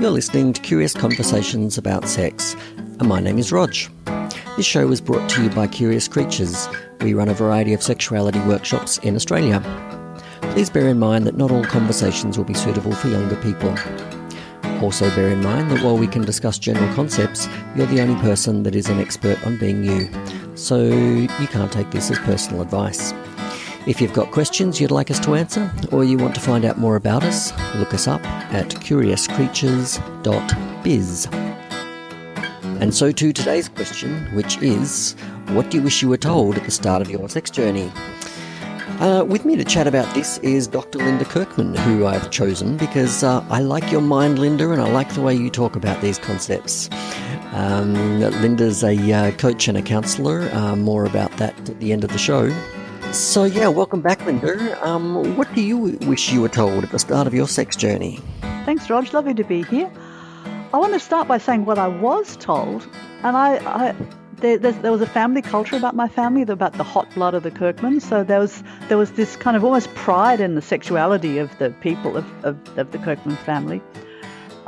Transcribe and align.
You're 0.00 0.10
listening 0.10 0.54
to 0.54 0.62
Curious 0.62 0.94
Conversations 0.94 1.76
about 1.76 2.08
Sex, 2.08 2.56
and 2.78 3.06
my 3.06 3.20
name 3.20 3.38
is 3.38 3.52
Rog. 3.52 3.74
This 4.56 4.64
show 4.64 4.90
is 4.90 4.98
brought 4.98 5.28
to 5.28 5.42
you 5.42 5.50
by 5.50 5.66
Curious 5.66 6.08
Creatures. 6.08 6.70
We 7.02 7.12
run 7.12 7.28
a 7.28 7.34
variety 7.34 7.74
of 7.74 7.82
sexuality 7.82 8.40
workshops 8.40 8.96
in 8.96 9.14
Australia. 9.14 9.60
Please 10.40 10.70
bear 10.70 10.88
in 10.88 10.98
mind 10.98 11.26
that 11.26 11.36
not 11.36 11.50
all 11.50 11.64
conversations 11.64 12.38
will 12.38 12.46
be 12.46 12.54
suitable 12.54 12.92
for 12.92 13.08
younger 13.08 13.36
people. 13.42 13.76
Also, 14.82 15.14
bear 15.14 15.28
in 15.28 15.42
mind 15.42 15.70
that 15.70 15.84
while 15.84 15.98
we 15.98 16.06
can 16.06 16.22
discuss 16.22 16.58
general 16.58 16.90
concepts, 16.94 17.46
you're 17.76 17.86
the 17.88 18.00
only 18.00 18.18
person 18.22 18.62
that 18.62 18.74
is 18.74 18.88
an 18.88 19.00
expert 19.00 19.46
on 19.46 19.58
being 19.58 19.84
you, 19.84 20.08
so 20.54 20.82
you 20.82 21.46
can't 21.48 21.70
take 21.70 21.90
this 21.90 22.10
as 22.10 22.18
personal 22.20 22.62
advice. 22.62 23.12
If 23.86 23.98
you've 24.00 24.12
got 24.12 24.30
questions 24.30 24.78
you'd 24.78 24.90
like 24.90 25.10
us 25.10 25.18
to 25.20 25.34
answer, 25.34 25.72
or 25.90 26.04
you 26.04 26.18
want 26.18 26.34
to 26.34 26.40
find 26.40 26.66
out 26.66 26.76
more 26.78 26.96
about 26.96 27.24
us, 27.24 27.50
look 27.76 27.94
us 27.94 28.06
up 28.06 28.22
at 28.52 28.68
curiouscreatures.biz. 28.68 31.28
And 32.80 32.94
so 32.94 33.10
to 33.10 33.32
today's 33.32 33.70
question, 33.70 34.26
which 34.34 34.58
is 34.58 35.16
What 35.48 35.70
do 35.70 35.78
you 35.78 35.82
wish 35.82 36.02
you 36.02 36.08
were 36.08 36.18
told 36.18 36.56
at 36.56 36.64
the 36.64 36.70
start 36.70 37.00
of 37.00 37.10
your 37.10 37.26
sex 37.30 37.50
journey? 37.50 37.90
Uh, 39.00 39.24
with 39.24 39.46
me 39.46 39.56
to 39.56 39.64
chat 39.64 39.86
about 39.86 40.14
this 40.14 40.36
is 40.38 40.66
Dr. 40.66 40.98
Linda 40.98 41.24
Kirkman, 41.24 41.74
who 41.74 42.04
I've 42.04 42.30
chosen 42.30 42.76
because 42.76 43.24
uh, 43.24 43.42
I 43.48 43.60
like 43.60 43.90
your 43.90 44.02
mind, 44.02 44.38
Linda, 44.38 44.72
and 44.72 44.82
I 44.82 44.92
like 44.92 45.14
the 45.14 45.22
way 45.22 45.34
you 45.34 45.48
talk 45.48 45.74
about 45.74 46.02
these 46.02 46.18
concepts. 46.18 46.90
Um, 47.52 48.20
Linda's 48.20 48.84
a 48.84 49.12
uh, 49.12 49.30
coach 49.32 49.68
and 49.68 49.78
a 49.78 49.82
counsellor. 49.82 50.50
Uh, 50.52 50.76
more 50.76 51.06
about 51.06 51.34
that 51.38 51.58
at 51.68 51.80
the 51.80 51.92
end 51.92 52.04
of 52.04 52.12
the 52.12 52.18
show. 52.18 52.50
So, 53.12 53.42
yeah, 53.42 53.66
welcome 53.66 54.02
back, 54.02 54.24
Linda. 54.24 54.88
Um, 54.88 55.36
what 55.36 55.52
do 55.52 55.62
you 55.62 55.98
wish 56.02 56.30
you 56.30 56.42
were 56.42 56.48
told 56.48 56.84
at 56.84 56.90
the 56.92 56.98
start 57.00 57.26
of 57.26 57.34
your 57.34 57.48
sex 57.48 57.74
journey? 57.74 58.20
Thanks, 58.64 58.88
Rog. 58.88 59.12
Lovely 59.12 59.34
to 59.34 59.42
be 59.42 59.64
here. 59.64 59.90
I 60.72 60.78
want 60.78 60.92
to 60.92 61.00
start 61.00 61.26
by 61.26 61.38
saying 61.38 61.64
what 61.64 61.76
I 61.76 61.88
was 61.88 62.36
told, 62.36 62.88
and 63.24 63.36
I, 63.36 63.56
I 63.66 63.94
there, 64.36 64.58
there, 64.58 64.92
was 64.92 65.00
a 65.00 65.06
family 65.06 65.42
culture 65.42 65.74
about 65.74 65.96
my 65.96 66.06
family, 66.06 66.42
about 66.42 66.74
the 66.74 66.84
hot 66.84 67.12
blood 67.16 67.34
of 67.34 67.42
the 67.42 67.50
Kirkmans. 67.50 68.02
So 68.02 68.22
there 68.22 68.38
was 68.38 68.62
there 68.88 68.96
was 68.96 69.10
this 69.12 69.34
kind 69.34 69.56
of 69.56 69.64
almost 69.64 69.92
pride 69.96 70.40
in 70.40 70.54
the 70.54 70.62
sexuality 70.62 71.38
of 71.38 71.50
the 71.58 71.70
people 71.80 72.16
of, 72.16 72.44
of, 72.44 72.78
of 72.78 72.92
the 72.92 72.98
Kirkman 72.98 73.34
family. 73.38 73.82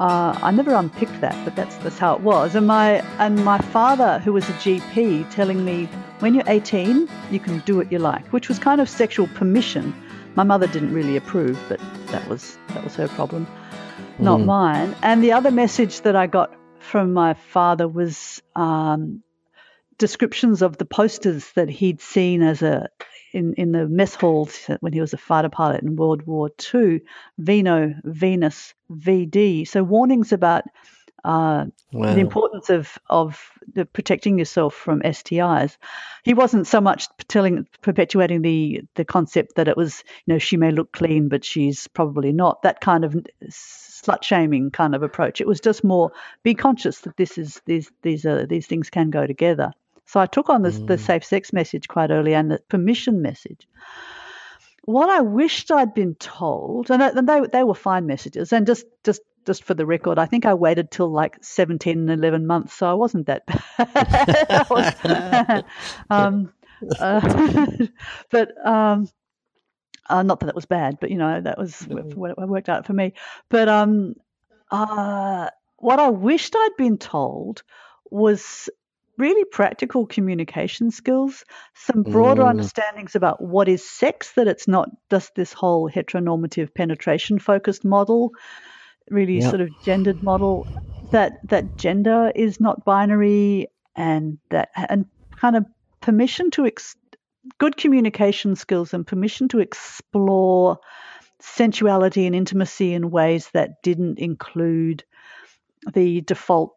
Uh, 0.02 0.36
I 0.42 0.50
never 0.50 0.74
unpicked 0.74 1.20
that, 1.20 1.36
but 1.44 1.54
that's 1.54 1.76
that's 1.76 1.96
how 1.96 2.12
it 2.16 2.22
was. 2.22 2.56
And 2.56 2.66
my 2.66 3.02
and 3.20 3.44
my 3.44 3.58
father, 3.58 4.18
who 4.18 4.32
was 4.32 4.42
a 4.48 4.52
GP, 4.54 5.30
telling 5.30 5.64
me 5.64 5.84
when 6.18 6.34
you're 6.34 6.42
18, 6.48 7.08
you 7.30 7.38
can 7.38 7.60
do 7.60 7.76
what 7.76 7.92
you 7.92 8.00
like, 8.00 8.26
which 8.32 8.48
was 8.48 8.58
kind 8.58 8.80
of 8.80 8.88
sexual 8.88 9.28
permission. 9.28 9.94
My 10.34 10.42
mother 10.42 10.66
didn't 10.66 10.92
really 10.92 11.16
approve, 11.16 11.56
but 11.68 11.78
that 12.06 12.26
was 12.28 12.58
that 12.70 12.82
was 12.82 12.96
her 12.96 13.06
problem, 13.06 13.46
not 14.18 14.40
mm. 14.40 14.46
mine. 14.46 14.96
And 15.02 15.22
the 15.22 15.30
other 15.30 15.52
message 15.52 16.00
that 16.00 16.16
I 16.16 16.26
got 16.26 16.52
from 16.80 17.12
my 17.12 17.34
father 17.34 17.86
was 17.86 18.42
um, 18.56 19.22
descriptions 19.98 20.62
of 20.62 20.78
the 20.78 20.84
posters 20.84 21.52
that 21.52 21.68
he'd 21.68 22.00
seen 22.00 22.42
as 22.42 22.60
a 22.60 22.88
in, 23.32 23.54
in 23.54 23.72
the 23.72 23.88
mess 23.88 24.14
halls 24.14 24.68
when 24.80 24.92
he 24.92 25.00
was 25.00 25.12
a 25.12 25.18
fighter 25.18 25.48
pilot 25.48 25.82
in 25.82 25.96
World 25.96 26.22
War 26.26 26.50
II, 26.74 27.00
Veno, 27.40 27.94
Venus, 28.04 28.74
VD. 28.90 29.66
So 29.66 29.82
warnings 29.82 30.32
about 30.32 30.64
uh, 31.24 31.66
wow. 31.92 32.14
the 32.14 32.20
importance 32.20 32.68
of 32.68 32.98
of 33.08 33.40
the 33.72 33.84
protecting 33.86 34.38
yourself 34.38 34.74
from 34.74 35.02
STIs. 35.02 35.76
He 36.24 36.34
wasn't 36.34 36.66
so 36.66 36.80
much 36.80 37.06
telling 37.28 37.66
perpetuating 37.80 38.42
the 38.42 38.82
the 38.96 39.04
concept 39.04 39.54
that 39.54 39.68
it 39.68 39.76
was 39.76 40.02
you 40.26 40.34
know 40.34 40.38
she 40.38 40.56
may 40.56 40.72
look 40.72 40.92
clean 40.92 41.28
but 41.28 41.44
she's 41.44 41.86
probably 41.88 42.32
not 42.32 42.62
that 42.62 42.80
kind 42.80 43.04
of 43.04 43.16
slut 43.48 44.24
shaming 44.24 44.70
kind 44.70 44.94
of 44.94 45.02
approach. 45.02 45.40
It 45.40 45.46
was 45.46 45.60
just 45.60 45.84
more 45.84 46.10
be 46.42 46.54
conscious 46.54 47.00
that 47.00 47.16
this 47.16 47.38
is 47.38 47.60
these 47.66 47.90
these 48.02 48.26
are 48.26 48.44
these 48.44 48.66
things 48.66 48.90
can 48.90 49.10
go 49.10 49.26
together. 49.26 49.72
So 50.12 50.20
I 50.20 50.26
took 50.26 50.50
on 50.50 50.60
this, 50.60 50.78
mm. 50.78 50.88
the 50.88 50.98
safe 50.98 51.24
sex 51.24 51.54
message 51.54 51.88
quite 51.88 52.10
early 52.10 52.34
and 52.34 52.50
the 52.50 52.58
permission 52.68 53.22
message. 53.22 53.66
What 54.84 55.08
I 55.08 55.22
wished 55.22 55.70
I'd 55.70 55.94
been 55.94 56.16
told, 56.16 56.90
and 56.90 57.26
they 57.26 57.40
they 57.50 57.64
were 57.64 57.74
fine 57.74 58.06
messages, 58.06 58.52
and 58.52 58.66
just 58.66 58.84
just 59.04 59.22
just 59.46 59.64
for 59.64 59.72
the 59.72 59.86
record, 59.86 60.18
I 60.18 60.26
think 60.26 60.44
I 60.44 60.52
waited 60.52 60.90
till 60.90 61.10
like 61.10 61.42
17 61.42 61.96
and 61.96 62.10
11 62.10 62.46
months, 62.46 62.74
so 62.74 62.90
I 62.90 62.92
wasn't 62.92 63.26
that 63.28 63.46
bad. 63.78 64.66
was, 64.68 65.64
um, 66.10 66.52
uh, 67.00 67.86
but 68.30 68.66
um, 68.66 69.08
uh, 70.10 70.22
not 70.22 70.40
that 70.40 70.50
it 70.50 70.54
was 70.54 70.66
bad, 70.66 70.98
but 71.00 71.10
you 71.10 71.16
know 71.16 71.40
that 71.40 71.56
was 71.56 71.86
what 71.88 72.36
worked 72.50 72.68
out 72.68 72.84
for 72.84 72.92
me. 72.92 73.14
But 73.48 73.70
um, 73.70 74.16
uh, 74.70 75.48
what 75.78 76.00
I 76.00 76.10
wished 76.10 76.54
I'd 76.54 76.76
been 76.76 76.98
told 76.98 77.62
was 78.10 78.68
really 79.18 79.44
practical 79.44 80.06
communication 80.06 80.90
skills, 80.90 81.44
some 81.74 82.02
broader 82.02 82.42
mm. 82.42 82.50
understandings 82.50 83.14
about 83.14 83.42
what 83.42 83.68
is 83.68 83.88
sex, 83.88 84.32
that 84.32 84.48
it's 84.48 84.66
not 84.66 84.88
just 85.10 85.34
this 85.34 85.52
whole 85.52 85.90
heteronormative 85.90 86.74
penetration 86.74 87.38
focused 87.38 87.84
model, 87.84 88.32
really 89.10 89.40
yep. 89.40 89.50
sort 89.50 89.60
of 89.60 89.68
gendered 89.84 90.22
model, 90.22 90.66
that 91.10 91.32
that 91.48 91.76
gender 91.76 92.32
is 92.34 92.60
not 92.60 92.84
binary 92.84 93.68
and 93.94 94.38
that 94.50 94.70
and 94.74 95.06
kind 95.36 95.56
of 95.56 95.66
permission 96.00 96.50
to 96.50 96.66
ex- 96.66 96.96
good 97.58 97.76
communication 97.76 98.56
skills 98.56 98.94
and 98.94 99.06
permission 99.06 99.48
to 99.48 99.58
explore 99.58 100.78
sensuality 101.40 102.26
and 102.26 102.34
intimacy 102.34 102.94
in 102.94 103.10
ways 103.10 103.50
that 103.52 103.82
didn't 103.82 104.18
include 104.18 105.04
the 105.92 106.20
default 106.20 106.74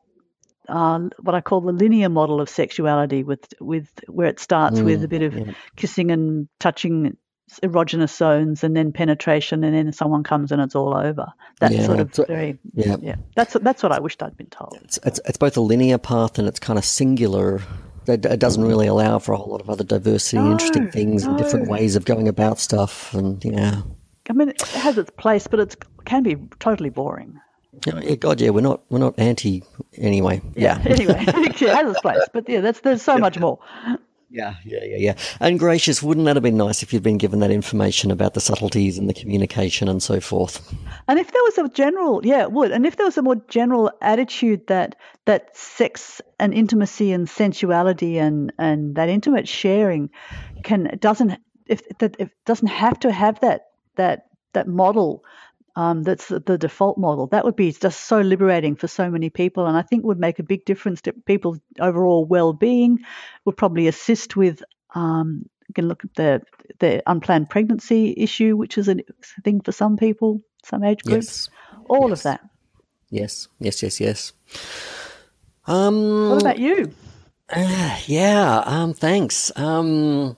uh, 0.67 0.99
what 1.21 1.35
I 1.35 1.41
call 1.41 1.61
the 1.61 1.71
linear 1.71 2.09
model 2.09 2.41
of 2.41 2.49
sexuality, 2.49 3.23
with 3.23 3.53
with 3.59 3.87
where 4.07 4.27
it 4.27 4.39
starts 4.39 4.79
mm, 4.79 4.85
with 4.85 5.03
a 5.03 5.07
bit 5.07 5.21
of 5.21 5.33
yeah. 5.33 5.53
kissing 5.75 6.11
and 6.11 6.47
touching 6.59 7.17
erogenous 7.63 8.15
zones, 8.15 8.63
and 8.63 8.75
then 8.75 8.91
penetration, 8.91 9.63
and 9.63 9.75
then 9.75 9.91
someone 9.93 10.23
comes 10.23 10.51
and 10.51 10.61
it's 10.61 10.75
all 10.75 10.95
over. 10.95 11.31
That's 11.59 11.75
yeah, 11.75 11.85
sort 11.85 11.99
of 11.99 12.11
very 12.27 12.57
yeah. 12.73 12.97
yeah. 13.01 13.15
That's 13.35 13.53
that's 13.61 13.83
what 13.83 13.91
I 13.91 13.99
wished 13.99 14.21
I'd 14.23 14.37
been 14.37 14.47
told. 14.47 14.77
It's, 14.83 14.99
it's, 15.03 15.19
it's 15.25 15.37
both 15.37 15.57
a 15.57 15.61
linear 15.61 15.97
path 15.97 16.39
and 16.39 16.47
it's 16.47 16.59
kind 16.59 16.79
of 16.79 16.85
singular. 16.85 17.61
It, 18.07 18.23
it 18.25 18.39
doesn't 18.39 18.63
really 18.63 18.85
allow 18.85 19.17
for 19.17 19.33
a 19.33 19.37
whole 19.37 19.49
lot 19.49 19.61
of 19.61 19.69
other 19.69 19.83
diversity, 19.83 20.37
no, 20.37 20.51
interesting 20.51 20.91
things, 20.91 21.23
no. 21.23 21.31
and 21.31 21.39
different 21.39 21.69
ways 21.69 21.95
of 21.95 22.05
going 22.05 22.27
about 22.27 22.59
stuff. 22.59 23.13
And 23.15 23.43
yeah, 23.43 23.81
I 24.29 24.33
mean, 24.33 24.49
it 24.49 24.61
has 24.61 24.97
its 24.97 25.09
place, 25.11 25.47
but 25.47 25.59
it 25.59 25.75
can 26.05 26.23
be 26.23 26.35
totally 26.59 26.89
boring. 26.89 27.39
Yeah, 27.85 28.15
God, 28.15 28.41
yeah, 28.41 28.49
we're 28.49 28.61
not 28.61 28.81
we're 28.89 28.99
not 28.99 29.15
anti 29.17 29.63
anyway. 29.97 30.41
Yeah, 30.55 30.81
yeah 30.83 30.91
anyway, 30.93 31.15
it 31.27 31.59
has 31.59 31.91
its 31.91 32.01
place, 32.01 32.23
but 32.33 32.47
yeah, 32.49 32.61
that's 32.61 32.81
there's 32.81 33.01
so 33.01 33.17
much 33.17 33.39
more. 33.39 33.59
Yeah, 34.35 34.55
yeah, 34.65 34.83
yeah, 34.83 34.97
yeah. 34.97 35.15
And 35.39 35.57
gracious, 35.57 36.03
wouldn't 36.03 36.25
that 36.25 36.35
have 36.35 36.43
been 36.43 36.57
nice 36.57 36.83
if 36.83 36.91
you'd 36.91 37.03
been 37.03 37.17
given 37.17 37.39
that 37.39 37.51
information 37.51 38.11
about 38.11 38.33
the 38.33 38.41
subtleties 38.41 38.97
and 38.97 39.07
the 39.07 39.13
communication 39.13 39.87
and 39.87 40.03
so 40.03 40.19
forth? 40.19 40.73
And 41.07 41.19
if 41.19 41.31
there 41.31 41.43
was 41.43 41.57
a 41.57 41.69
general, 41.69 42.25
yeah, 42.25 42.41
it 42.41 42.51
would. 42.51 42.71
And 42.71 42.85
if 42.85 42.97
there 42.97 43.05
was 43.05 43.17
a 43.17 43.21
more 43.21 43.37
general 43.47 43.91
attitude 44.01 44.67
that 44.67 44.95
that 45.25 45.55
sex 45.55 46.21
and 46.39 46.53
intimacy 46.53 47.11
and 47.13 47.29
sensuality 47.29 48.17
and 48.17 48.51
and 48.57 48.95
that 48.95 49.09
intimate 49.09 49.47
sharing 49.47 50.09
can 50.63 50.97
doesn't 50.99 51.39
if 51.67 51.81
that 51.99 52.15
if 52.19 52.29
doesn't 52.45 52.67
have 52.67 52.99
to 52.99 53.11
have 53.11 53.39
that 53.39 53.67
that 53.95 54.27
that 54.53 54.67
model 54.67 55.23
um, 55.75 56.03
that's 56.03 56.27
the 56.29 56.57
default 56.57 56.97
model. 56.97 57.27
That 57.27 57.43
would 57.43 57.55
be 57.55 57.71
just 57.71 58.05
so 58.05 58.21
liberating 58.21 58.75
for 58.75 58.87
so 58.87 59.09
many 59.09 59.29
people, 59.29 59.65
and 59.65 59.75
I 59.75 59.81
think 59.81 60.05
would 60.05 60.19
make 60.19 60.39
a 60.39 60.43
big 60.43 60.65
difference 60.65 61.01
to 61.01 61.13
people's 61.13 61.59
overall 61.79 62.25
well-being. 62.25 62.99
Would 63.45 63.57
probably 63.57 63.87
assist 63.87 64.35
with. 64.35 64.63
Um, 64.93 65.49
you 65.67 65.73
can 65.73 65.87
look 65.87 66.05
at 66.05 66.13
the 66.15 66.41
the 66.79 67.03
unplanned 67.07 67.49
pregnancy 67.49 68.13
issue, 68.15 68.55
which 68.55 68.77
is 68.77 68.87
a 68.87 68.97
thing 69.43 69.61
for 69.61 69.71
some 69.71 69.97
people, 69.97 70.41
some 70.63 70.83
age 70.83 71.03
groups. 71.03 71.49
Yes. 71.49 71.79
All 71.89 72.09
yes. 72.09 72.19
of 72.19 72.23
that. 72.23 72.41
Yes, 73.09 73.47
yes, 73.59 73.83
yes, 73.83 73.99
yes. 73.99 74.33
Um, 75.67 76.29
what 76.29 76.41
about 76.41 76.59
you? 76.59 76.91
Uh, 77.49 77.97
yeah. 78.05 78.63
Um, 78.65 78.93
thanks. 78.93 79.51
Um, 79.57 80.37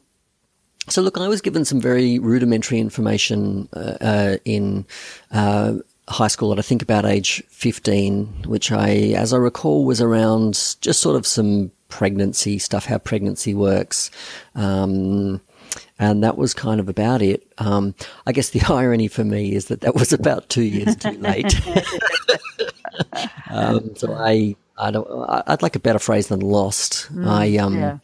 so, 0.89 1.01
look, 1.01 1.18
I 1.18 1.28
was 1.28 1.42
given 1.42 1.66
some 1.66 1.81
very 1.81 2.19
rudimentary 2.19 2.80
information 2.80 3.68
uh, 3.74 3.98
uh, 4.00 4.38
in 4.45 4.86
uh, 5.31 5.75
high 6.07 6.28
school 6.28 6.51
at 6.54 6.60
I 6.60 6.62
think 6.62 6.81
about 6.81 7.06
age 7.06 7.44
15, 7.50 8.44
which 8.45 8.72
I, 8.72 9.13
as 9.16 9.34
I 9.34 9.38
recall, 9.38 9.86
was 9.86 10.01
around 10.01 10.54
just 10.81 11.01
sort 11.01 11.16
of 11.16 11.28
some 11.28 11.72
pregnancy 11.89 12.60
stuff, 12.60 12.86
how 12.86 12.98
pregnancy 12.98 13.54
works. 13.54 14.12
Um, 14.56 15.42
and 16.00 16.24
that 16.24 16.38
was 16.38 16.54
kind 16.54 16.80
of 16.80 16.88
about 16.88 17.22
it. 17.22 17.45
Um, 17.57 17.94
I 18.25 18.31
guess 18.31 18.51
the 18.51 18.62
irony 18.74 19.07
for 19.07 19.24
me 19.24 19.54
is 19.54 19.66
that 19.66 19.81
that 19.81 19.95
was 19.95 20.13
about 20.13 20.50
two 20.50 20.63
years 20.63 20.95
too 20.95 21.12
late. 21.19 21.54
um, 23.50 23.95
so 23.95 24.13
I, 24.13 24.56
I 24.78 24.92
don't, 24.92 25.07
I'd 25.48 25.62
like 25.62 25.75
a 25.75 25.80
better 25.80 26.00
phrase 26.00 26.28
than 26.28 26.40
lost. 26.40 27.13
Mm, 27.13 27.28
I, 27.28 27.57
um, 27.57 27.78
yeah 27.78 27.98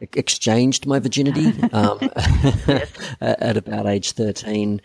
exchanged 0.00 0.86
my 0.86 0.98
virginity 0.98 1.52
um, 1.72 1.98
at 3.20 3.56
about 3.56 3.86
age 3.86 4.12
13. 4.12 4.80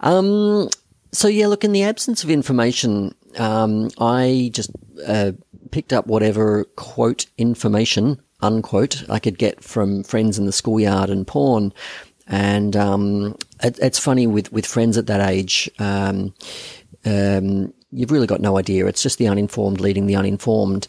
Um, 0.00 0.68
so, 1.12 1.28
yeah, 1.28 1.46
look, 1.46 1.64
in 1.64 1.72
the 1.72 1.84
absence 1.84 2.24
of 2.24 2.30
information 2.30 3.14
um, 3.38 3.90
I 3.98 4.50
just 4.52 4.70
uh, 5.06 5.32
picked 5.70 5.92
up 5.92 6.06
whatever 6.06 6.64
quote 6.76 7.26
information 7.38 8.20
unquote 8.40 9.04
I 9.08 9.18
could 9.18 9.38
get 9.38 9.62
from 9.62 10.02
friends 10.02 10.38
in 10.38 10.46
the 10.46 10.52
schoolyard 10.52 11.10
and 11.10 11.26
porn. 11.26 11.72
And 12.26 12.76
um, 12.76 13.36
it, 13.62 13.78
it's 13.80 13.98
funny 13.98 14.26
with, 14.26 14.52
with 14.52 14.66
friends 14.66 14.96
at 14.96 15.06
that 15.06 15.28
age, 15.28 15.70
um, 15.78 16.34
um, 17.04 17.72
you've 17.90 18.10
really 18.10 18.26
got 18.26 18.40
no 18.40 18.58
idea. 18.58 18.86
It's 18.86 19.02
just 19.02 19.18
the 19.18 19.28
uninformed 19.28 19.80
leading 19.80 20.06
the 20.06 20.16
uninformed. 20.16 20.86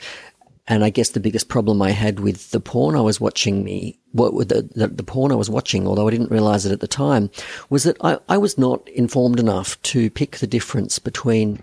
And 0.67 0.83
I 0.83 0.89
guess 0.89 1.09
the 1.09 1.19
biggest 1.19 1.47
problem 1.47 1.81
I 1.81 1.91
had 1.91 2.19
with 2.19 2.51
the 2.51 2.59
porn 2.59 2.95
I 2.95 3.01
was 3.01 3.21
watching 3.21 3.63
me, 3.63 3.99
what 4.13 4.49
the, 4.49 4.67
the, 4.75 4.87
the 4.87 5.03
porn 5.03 5.31
I 5.31 5.35
was 5.35 5.49
watching, 5.49 5.87
although 5.87 6.07
I 6.07 6.11
didn't 6.11 6.31
realize 6.31 6.65
it 6.65 6.71
at 6.71 6.79
the 6.79 6.87
time, 6.87 7.29
was 7.69 7.83
that 7.83 7.97
I, 8.01 8.17
I 8.27 8.37
was 8.37 8.57
not 8.57 8.87
informed 8.89 9.39
enough 9.39 9.79
to 9.83 10.09
pick 10.09 10.37
the 10.37 10.47
difference 10.47 10.97
between 10.97 11.61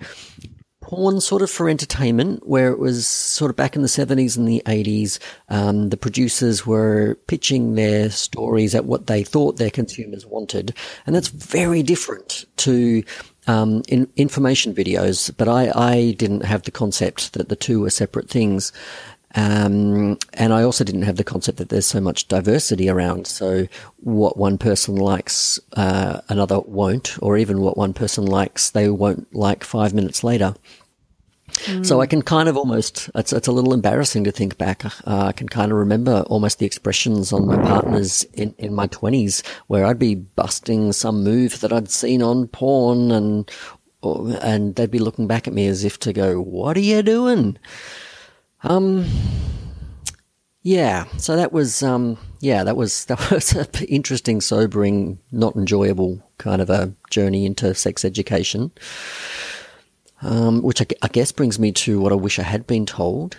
porn 0.82 1.20
sort 1.20 1.40
of 1.40 1.50
for 1.50 1.68
entertainment, 1.70 2.46
where 2.46 2.70
it 2.70 2.78
was 2.78 3.06
sort 3.06 3.50
of 3.50 3.56
back 3.56 3.74
in 3.74 3.82
the 3.82 3.88
70s 3.88 4.36
and 4.36 4.46
the 4.46 4.62
80s, 4.66 5.18
um, 5.48 5.88
the 5.88 5.96
producers 5.96 6.66
were 6.66 7.16
pitching 7.28 7.74
their 7.74 8.10
stories 8.10 8.74
at 8.74 8.84
what 8.84 9.06
they 9.06 9.24
thought 9.24 9.56
their 9.56 9.70
consumers 9.70 10.26
wanted. 10.26 10.74
And 11.06 11.16
that's 11.16 11.28
very 11.28 11.82
different 11.82 12.44
to 12.58 13.02
um, 13.46 13.82
in 13.88 14.08
information 14.16 14.74
videos, 14.74 15.34
but 15.36 15.48
I, 15.48 15.72
I 15.74 16.12
didn't 16.12 16.44
have 16.44 16.62
the 16.62 16.70
concept 16.70 17.32
that 17.34 17.48
the 17.48 17.56
two 17.56 17.80
were 17.80 17.90
separate 17.90 18.28
things. 18.28 18.72
Um, 19.34 20.18
and 20.34 20.52
I 20.52 20.62
also 20.62 20.84
didn't 20.84 21.02
have 21.02 21.16
the 21.16 21.24
concept 21.24 21.58
that 21.58 21.70
there's 21.70 21.86
so 21.86 22.00
much 22.00 22.28
diversity 22.28 22.88
around. 22.88 23.26
So 23.26 23.66
what 24.00 24.36
one 24.36 24.58
person 24.58 24.96
likes, 24.96 25.58
uh, 25.72 26.20
another 26.28 26.60
won't, 26.60 27.16
or 27.22 27.38
even 27.38 27.60
what 27.60 27.78
one 27.78 27.94
person 27.94 28.26
likes, 28.26 28.70
they 28.70 28.90
won't 28.90 29.34
like 29.34 29.64
five 29.64 29.94
minutes 29.94 30.22
later. 30.22 30.54
So 31.82 32.00
I 32.00 32.06
can 32.06 32.22
kind 32.22 32.48
of 32.48 32.56
almost, 32.56 33.10
it's, 33.14 33.32
it's 33.32 33.48
a 33.48 33.52
little 33.52 33.74
embarrassing 33.74 34.24
to 34.24 34.32
think 34.32 34.58
back. 34.58 34.84
Uh, 34.84 34.90
I 35.06 35.32
can 35.32 35.48
kind 35.48 35.70
of 35.72 35.78
remember 35.78 36.22
almost 36.26 36.58
the 36.58 36.66
expressions 36.66 37.32
on 37.32 37.46
my 37.46 37.56
partners 37.56 38.24
in, 38.34 38.54
in 38.58 38.74
my 38.74 38.86
twenties 38.88 39.42
where 39.66 39.84
I'd 39.84 39.98
be 39.98 40.14
busting 40.14 40.92
some 40.92 41.22
move 41.22 41.60
that 41.60 41.72
I'd 41.72 41.90
seen 41.90 42.22
on 42.22 42.48
porn 42.48 43.10
and, 43.10 43.50
or, 44.00 44.36
and 44.40 44.74
they'd 44.74 44.90
be 44.90 44.98
looking 44.98 45.26
back 45.26 45.46
at 45.46 45.54
me 45.54 45.66
as 45.66 45.84
if 45.84 45.98
to 46.00 46.12
go, 46.12 46.40
what 46.40 46.76
are 46.76 46.80
you 46.80 47.02
doing? 47.02 47.58
Um, 48.64 49.06
yeah, 50.62 51.06
so 51.16 51.36
that 51.36 51.52
was, 51.52 51.82
um, 51.82 52.18
yeah, 52.40 52.64
that 52.64 52.76
was, 52.76 53.04
that 53.06 53.30
was 53.30 53.52
an 53.52 53.66
interesting, 53.88 54.40
sobering, 54.40 55.18
not 55.30 55.56
enjoyable 55.56 56.22
kind 56.38 56.60
of 56.60 56.70
a 56.70 56.92
journey 57.10 57.46
into 57.46 57.74
sex 57.74 58.04
education. 58.04 58.72
Um, 60.22 60.62
which 60.62 60.80
I, 60.80 60.86
I, 61.02 61.08
guess 61.08 61.32
brings 61.32 61.58
me 61.58 61.72
to 61.72 62.00
what 62.00 62.12
I 62.12 62.14
wish 62.14 62.38
I 62.38 62.44
had 62.44 62.64
been 62.64 62.86
told. 62.86 63.36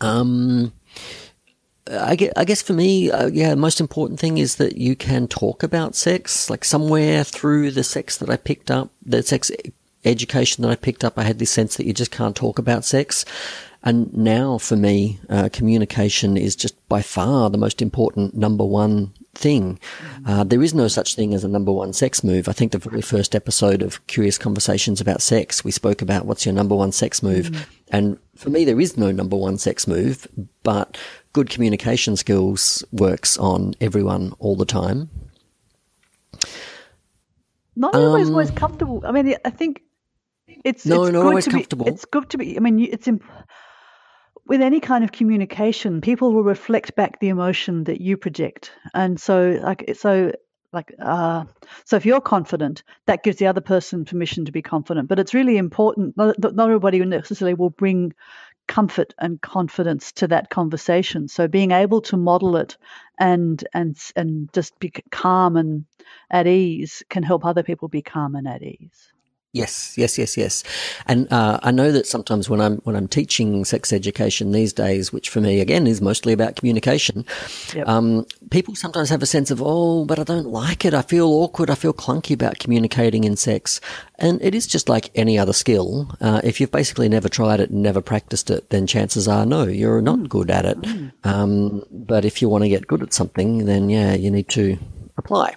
Um, 0.00 0.72
I 1.90 2.16
guess, 2.16 2.32
I 2.36 2.44
guess 2.44 2.62
for 2.62 2.72
me, 2.72 3.10
uh, 3.10 3.26
yeah, 3.26 3.50
the 3.50 3.56
most 3.56 3.80
important 3.80 4.18
thing 4.18 4.38
is 4.38 4.56
that 4.56 4.76
you 4.76 4.96
can 4.96 5.28
talk 5.28 5.62
about 5.62 5.94
sex. 5.94 6.48
Like 6.48 6.64
somewhere 6.64 7.24
through 7.24 7.72
the 7.72 7.84
sex 7.84 8.16
that 8.18 8.30
I 8.30 8.36
picked 8.36 8.70
up, 8.70 8.90
the 9.04 9.22
sex 9.22 9.50
education 10.04 10.62
that 10.62 10.70
I 10.70 10.76
picked 10.76 11.04
up, 11.04 11.18
I 11.18 11.24
had 11.24 11.38
this 11.38 11.50
sense 11.50 11.76
that 11.76 11.86
you 11.86 11.92
just 11.92 12.10
can't 12.10 12.36
talk 12.36 12.58
about 12.58 12.84
sex. 12.84 13.24
And 13.82 14.12
now 14.14 14.58
for 14.58 14.76
me, 14.76 15.18
uh, 15.28 15.48
communication 15.52 16.36
is 16.36 16.54
just 16.54 16.76
by 16.88 17.02
far 17.02 17.50
the 17.50 17.58
most 17.58 17.82
important 17.82 18.34
number 18.34 18.64
one 18.64 19.12
thing. 19.34 19.78
Uh, 20.26 20.44
there 20.44 20.62
is 20.62 20.74
no 20.74 20.88
such 20.88 21.14
thing 21.14 21.34
as 21.34 21.44
a 21.44 21.48
number 21.48 21.72
one 21.72 21.92
sex 21.92 22.22
move. 22.22 22.48
I 22.48 22.52
think 22.52 22.72
the 22.72 22.78
very 22.78 23.02
first 23.02 23.34
episode 23.34 23.82
of 23.82 24.06
Curious 24.06 24.38
Conversations 24.38 25.00
about 25.00 25.22
sex, 25.22 25.64
we 25.64 25.70
spoke 25.70 26.02
about 26.02 26.26
what's 26.26 26.44
your 26.44 26.54
number 26.54 26.74
one 26.74 26.92
sex 26.92 27.22
move. 27.22 27.46
Mm. 27.46 27.66
And 27.90 28.18
for 28.36 28.50
me, 28.50 28.64
there 28.64 28.80
is 28.80 28.96
no 28.96 29.10
number 29.10 29.36
one 29.36 29.58
sex 29.58 29.86
move, 29.86 30.26
but 30.62 30.98
good 31.32 31.50
communication 31.50 32.16
skills 32.16 32.84
works 32.92 33.38
on 33.38 33.74
everyone 33.80 34.34
all 34.38 34.56
the 34.56 34.66
time. 34.66 35.10
Not 37.74 37.94
always 37.94 38.28
um, 38.28 38.34
always 38.34 38.50
comfortable. 38.50 39.02
I 39.06 39.12
mean, 39.12 39.34
I 39.44 39.50
think 39.50 39.82
it's 40.64 40.84
no, 40.84 41.04
it's 41.04 41.12
not 41.12 41.24
always 41.24 41.48
comfortable. 41.48 41.86
Be, 41.86 41.92
it's 41.92 42.04
good 42.04 42.28
to 42.30 42.38
be. 42.38 42.56
I 42.56 42.60
mean, 42.60 42.78
it's 42.80 43.08
imp- 43.08 43.24
with 44.46 44.60
any 44.60 44.80
kind 44.80 45.04
of 45.04 45.12
communication, 45.12 46.00
people 46.00 46.32
will 46.32 46.44
reflect 46.44 46.96
back 46.96 47.20
the 47.20 47.28
emotion 47.28 47.84
that 47.84 48.00
you 48.00 48.16
project, 48.16 48.72
and 48.94 49.20
so 49.20 49.58
like 49.62 49.94
so 49.96 50.32
like 50.72 50.92
uh, 51.00 51.44
so 51.84 51.96
if 51.96 52.06
you're 52.06 52.20
confident, 52.20 52.82
that 53.06 53.22
gives 53.22 53.36
the 53.36 53.46
other 53.46 53.60
person 53.60 54.04
permission 54.04 54.44
to 54.46 54.52
be 54.52 54.62
confident. 54.62 55.08
But 55.08 55.18
it's 55.18 55.34
really 55.34 55.58
important. 55.58 56.16
Not, 56.16 56.38
not 56.38 56.58
everybody 56.58 57.04
necessarily 57.04 57.54
will 57.54 57.70
bring 57.70 58.14
comfort 58.68 59.12
and 59.18 59.40
confidence 59.40 60.12
to 60.12 60.28
that 60.28 60.50
conversation. 60.50 61.28
So 61.28 61.48
being 61.48 61.72
able 61.72 62.00
to 62.02 62.16
model 62.16 62.56
it 62.56 62.76
and 63.18 63.62
and 63.74 63.96
and 64.16 64.52
just 64.52 64.78
be 64.78 64.92
calm 65.10 65.56
and 65.56 65.84
at 66.30 66.46
ease 66.46 67.02
can 67.08 67.22
help 67.22 67.44
other 67.44 67.62
people 67.62 67.88
be 67.88 68.02
calm 68.02 68.34
and 68.34 68.48
at 68.48 68.62
ease. 68.62 69.11
Yes, 69.54 69.98
yes, 69.98 70.16
yes, 70.16 70.38
yes. 70.38 70.64
And 71.06 71.30
uh, 71.30 71.60
I 71.62 71.72
know 71.72 71.92
that 71.92 72.06
sometimes 72.06 72.48
when 72.48 72.58
I'm 72.58 72.78
when 72.78 72.96
I'm 72.96 73.06
teaching 73.06 73.66
sex 73.66 73.92
education 73.92 74.52
these 74.52 74.72
days, 74.72 75.12
which 75.12 75.28
for 75.28 75.42
me 75.42 75.60
again 75.60 75.86
is 75.86 76.00
mostly 76.00 76.32
about 76.32 76.56
communication, 76.56 77.26
yep. 77.74 77.86
um, 77.86 78.24
people 78.50 78.74
sometimes 78.74 79.10
have 79.10 79.22
a 79.22 79.26
sense 79.26 79.50
of 79.50 79.60
oh, 79.62 80.06
but 80.06 80.18
I 80.18 80.24
don't 80.24 80.46
like 80.46 80.86
it. 80.86 80.94
I 80.94 81.02
feel 81.02 81.26
awkward. 81.26 81.68
I 81.68 81.74
feel 81.74 81.92
clunky 81.92 82.32
about 82.32 82.60
communicating 82.60 83.24
in 83.24 83.36
sex. 83.36 83.78
And 84.18 84.40
it 84.40 84.54
is 84.54 84.66
just 84.66 84.88
like 84.88 85.10
any 85.14 85.38
other 85.38 85.52
skill. 85.52 86.16
Uh, 86.22 86.40
if 86.42 86.58
you've 86.58 86.70
basically 86.70 87.10
never 87.10 87.28
tried 87.28 87.60
it 87.60 87.68
and 87.68 87.82
never 87.82 88.00
practiced 88.00 88.48
it, 88.48 88.70
then 88.70 88.86
chances 88.86 89.28
are 89.28 89.44
no, 89.44 89.64
you're 89.64 90.00
not 90.00 90.18
mm. 90.18 90.28
good 90.30 90.50
at 90.50 90.64
it. 90.64 90.80
Mm. 90.80 91.12
Um, 91.24 91.84
but 91.90 92.24
if 92.24 92.40
you 92.40 92.48
want 92.48 92.64
to 92.64 92.70
get 92.70 92.86
good 92.86 93.02
at 93.02 93.12
something, 93.12 93.66
then 93.66 93.90
yeah, 93.90 94.14
you 94.14 94.30
need 94.30 94.48
to 94.50 94.78
apply, 95.18 95.56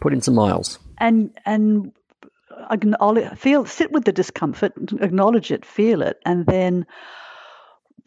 put 0.00 0.12
in 0.12 0.20
some 0.20 0.34
miles. 0.34 0.78
And 0.98 1.30
and 1.46 1.92
acknowledge, 2.70 3.38
feel, 3.38 3.66
sit 3.66 3.92
with 3.92 4.04
the 4.04 4.12
discomfort, 4.12 4.72
acknowledge 5.00 5.50
it, 5.50 5.64
feel 5.64 6.02
it, 6.02 6.18
and 6.24 6.46
then 6.46 6.86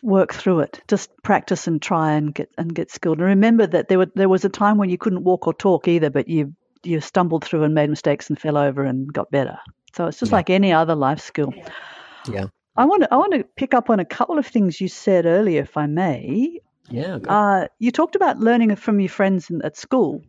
work 0.02 0.34
through 0.34 0.62
it. 0.62 0.81
Just 0.88 1.10
practice 1.24 1.68
and 1.68 1.81
try 1.81 2.13
and 2.13 2.34
get 2.34 2.50
and 2.57 2.74
get 2.74 2.92
skilled. 2.92 3.18
And 3.18 3.28
remember 3.28 3.68
that 3.68 3.90
there 3.90 3.98
were 3.98 4.12
there 4.16 4.30
was 4.30 4.46
a 4.46 4.50
time 4.50 4.78
when 4.78 4.90
you 4.90 4.98
couldn't 4.98 5.24
walk 5.24 5.48
or 5.48 5.53
talk 5.53 5.88
either, 5.88 6.10
but 6.10 6.27
you 6.27 6.53
you 6.84 7.01
stumbled 7.01 7.44
through 7.44 7.63
and 7.63 7.74
made 7.74 7.89
mistakes 7.89 8.29
and 8.29 8.39
fell 8.39 8.58
over 8.58 8.84
and 8.84 9.12
got 9.12 9.32
better. 9.32 9.58
So 9.96 10.08
it's 10.08 10.20
just 10.20 10.32
yeah. 10.32 10.38
like 10.38 10.50
any 10.50 10.72
other 10.72 10.96
life 10.96 11.20
skill. 11.20 11.53
Yeah. 12.29 12.46
I 12.77 12.86
want 12.86 13.03
to 13.03 13.13
I 13.13 13.18
want 13.18 13.34
to 13.34 13.44
pick 13.56 13.74
up 13.74 13.89
on 13.89 14.00
a 14.00 14.06
couple 14.06 14.38
of 14.38 14.46
things 14.46 14.79
you 14.79 14.88
said 14.88 15.25
earlier, 15.25 15.62
if 15.62 15.77
I 15.77 15.88
may. 15.88 16.60
Yeah. 16.89 17.18
Uh, 17.27 17.68
you 17.79 17.91
talked 17.91 18.15
about 18.15 18.39
learning 18.39 18.75
from 18.75 19.00
your 19.00 19.10
friends 19.10 19.50
in, 19.50 19.62
at 19.63 19.75
school, 19.75 20.22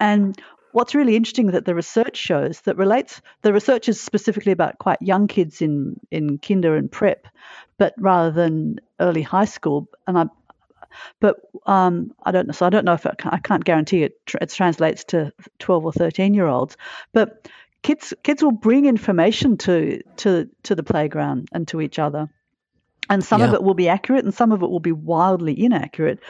and 0.00 0.40
what's 0.72 0.94
really 0.94 1.16
interesting 1.16 1.48
that 1.48 1.64
the 1.64 1.74
research 1.74 2.16
shows 2.16 2.60
that 2.62 2.76
relates 2.76 3.20
the 3.42 3.52
research 3.52 3.88
is 3.88 4.00
specifically 4.00 4.52
about 4.52 4.78
quite 4.78 5.00
young 5.00 5.28
kids 5.28 5.62
in 5.62 6.00
in 6.10 6.38
kinder 6.38 6.76
and 6.76 6.90
prep, 6.90 7.26
but 7.78 7.94
rather 7.98 8.30
than 8.30 8.80
early 9.00 9.22
high 9.22 9.44
school. 9.44 9.88
And 10.06 10.18
I, 10.18 10.24
but 11.20 11.36
um, 11.66 12.12
I 12.22 12.32
don't 12.32 12.48
know. 12.48 12.52
So 12.52 12.66
I 12.66 12.70
don't 12.70 12.84
know 12.84 12.94
if 12.94 13.06
it, 13.06 13.14
I 13.24 13.38
can't 13.38 13.64
guarantee 13.64 14.02
it. 14.02 14.18
It 14.40 14.50
translates 14.50 15.04
to 15.04 15.32
twelve 15.58 15.84
or 15.84 15.92
thirteen 15.92 16.34
year 16.34 16.46
olds, 16.46 16.76
but 17.12 17.48
kids 17.82 18.14
kids 18.22 18.42
will 18.42 18.52
bring 18.52 18.86
information 18.86 19.56
to 19.58 20.02
to 20.16 20.48
to 20.62 20.74
the 20.74 20.82
playground 20.82 21.48
and 21.52 21.66
to 21.68 21.80
each 21.80 21.98
other 21.98 22.28
and 23.10 23.24
some 23.24 23.40
yeah. 23.40 23.48
of 23.48 23.54
it 23.54 23.62
will 23.62 23.74
be 23.74 23.88
accurate 23.88 24.24
and 24.24 24.32
some 24.32 24.52
of 24.52 24.62
it 24.62 24.70
will 24.70 24.80
be 24.80 24.92
wildly 24.92 25.64
inaccurate 25.64 26.20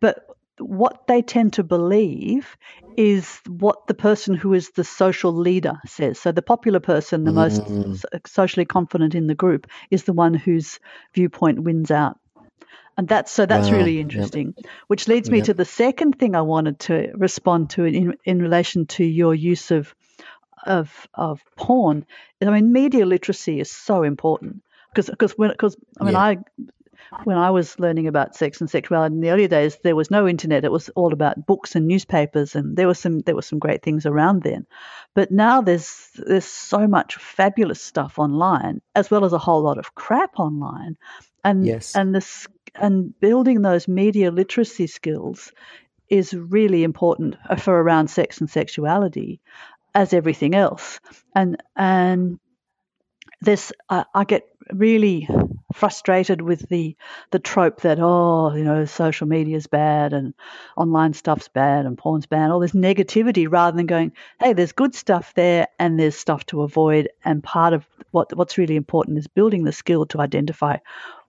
but 0.00 0.35
what 0.58 1.06
they 1.06 1.22
tend 1.22 1.54
to 1.54 1.62
believe 1.62 2.56
is 2.96 3.40
what 3.46 3.86
the 3.86 3.94
person 3.94 4.34
who 4.34 4.54
is 4.54 4.70
the 4.70 4.84
social 4.84 5.32
leader 5.32 5.78
says. 5.86 6.18
So 6.18 6.32
the 6.32 6.42
popular 6.42 6.80
person, 6.80 7.24
the 7.24 7.30
mm. 7.30 7.34
most 7.34 8.06
socially 8.26 8.64
confident 8.64 9.14
in 9.14 9.26
the 9.26 9.34
group, 9.34 9.66
is 9.90 10.04
the 10.04 10.12
one 10.12 10.34
whose 10.34 10.80
viewpoint 11.14 11.62
wins 11.62 11.90
out. 11.90 12.18
And 12.98 13.06
that's 13.06 13.30
so 13.30 13.44
that's 13.44 13.68
wow. 13.68 13.76
really 13.76 14.00
interesting. 14.00 14.54
Yep. 14.56 14.66
Which 14.86 15.08
leads 15.08 15.30
me 15.30 15.38
yep. 15.38 15.46
to 15.46 15.54
the 15.54 15.66
second 15.66 16.18
thing 16.18 16.34
I 16.34 16.40
wanted 16.40 16.78
to 16.80 17.12
respond 17.14 17.70
to 17.70 17.84
in 17.84 18.14
in 18.24 18.40
relation 18.40 18.86
to 18.86 19.04
your 19.04 19.34
use 19.34 19.70
of 19.70 19.94
of 20.64 21.06
of 21.12 21.42
porn. 21.56 22.06
I 22.40 22.46
mean, 22.46 22.72
media 22.72 23.04
literacy 23.04 23.60
is 23.60 23.70
so 23.70 24.02
important 24.02 24.62
because 24.90 25.10
because 25.10 25.32
when 25.32 25.50
because 25.50 25.76
I 26.00 26.04
mean 26.04 26.14
yeah. 26.14 26.20
I 26.20 26.38
when 27.24 27.36
I 27.36 27.50
was 27.50 27.78
learning 27.78 28.06
about 28.06 28.34
sex 28.34 28.60
and 28.60 28.70
sexuality 28.70 29.14
in 29.14 29.20
the 29.20 29.30
early 29.30 29.48
days, 29.48 29.78
there 29.82 29.96
was 29.96 30.10
no 30.10 30.26
internet. 30.26 30.64
It 30.64 30.72
was 30.72 30.88
all 30.90 31.12
about 31.12 31.46
books 31.46 31.74
and 31.74 31.86
newspapers, 31.86 32.54
and 32.54 32.76
there 32.76 32.86
was 32.86 32.98
some 32.98 33.20
there 33.20 33.34
were 33.34 33.42
some 33.42 33.58
great 33.58 33.82
things 33.82 34.06
around 34.06 34.42
then. 34.42 34.66
But 35.14 35.30
now 35.30 35.60
there's 35.60 36.10
there's 36.14 36.44
so 36.44 36.86
much 36.86 37.16
fabulous 37.16 37.80
stuff 37.80 38.18
online, 38.18 38.80
as 38.94 39.10
well 39.10 39.24
as 39.24 39.32
a 39.32 39.38
whole 39.38 39.62
lot 39.62 39.78
of 39.78 39.94
crap 39.94 40.38
online, 40.38 40.96
and 41.44 41.66
yes. 41.66 41.94
and 41.94 42.14
this 42.14 42.46
and 42.74 43.18
building 43.20 43.62
those 43.62 43.88
media 43.88 44.30
literacy 44.30 44.86
skills 44.86 45.52
is 46.08 46.34
really 46.34 46.84
important 46.84 47.36
for 47.58 47.80
around 47.80 48.08
sex 48.08 48.40
and 48.40 48.50
sexuality, 48.50 49.40
as 49.94 50.12
everything 50.12 50.54
else, 50.54 51.00
and 51.34 51.62
and 51.74 52.38
this 53.40 53.72
uh, 53.88 54.04
I 54.14 54.24
get 54.24 54.44
really 54.72 55.28
frustrated 55.76 56.40
with 56.40 56.68
the 56.68 56.96
the 57.30 57.38
trope 57.38 57.82
that 57.82 57.98
oh 58.00 58.54
you 58.54 58.64
know 58.64 58.84
social 58.86 59.26
media 59.26 59.56
is 59.56 59.66
bad 59.66 60.12
and 60.12 60.34
online 60.76 61.12
stuff's 61.12 61.48
bad 61.48 61.86
and 61.86 61.98
porn's 61.98 62.26
bad 62.26 62.50
all 62.50 62.60
this 62.60 62.72
negativity 62.72 63.46
rather 63.48 63.76
than 63.76 63.86
going 63.86 64.12
hey 64.40 64.52
there's 64.52 64.72
good 64.72 64.94
stuff 64.94 65.34
there 65.34 65.68
and 65.78 65.98
there's 65.98 66.16
stuff 66.16 66.44
to 66.46 66.62
avoid. 66.62 67.08
And 67.24 67.42
part 67.42 67.72
of 67.72 67.86
what 68.10 68.36
what's 68.36 68.58
really 68.58 68.76
important 68.76 69.18
is 69.18 69.26
building 69.26 69.64
the 69.64 69.72
skill 69.72 70.06
to 70.06 70.20
identify 70.20 70.78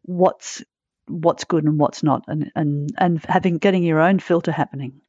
what's 0.04 0.64
what's 1.08 1.44
good 1.44 1.64
and 1.64 1.80
what's 1.80 2.04
not 2.04 2.24
and 2.28 2.52
and 2.56 2.92
and 2.98 3.24
having 3.26 3.58
getting 3.58 3.84
your 3.84 4.00
own 4.00 4.20
filter 4.20 4.52
happening 4.52 5.02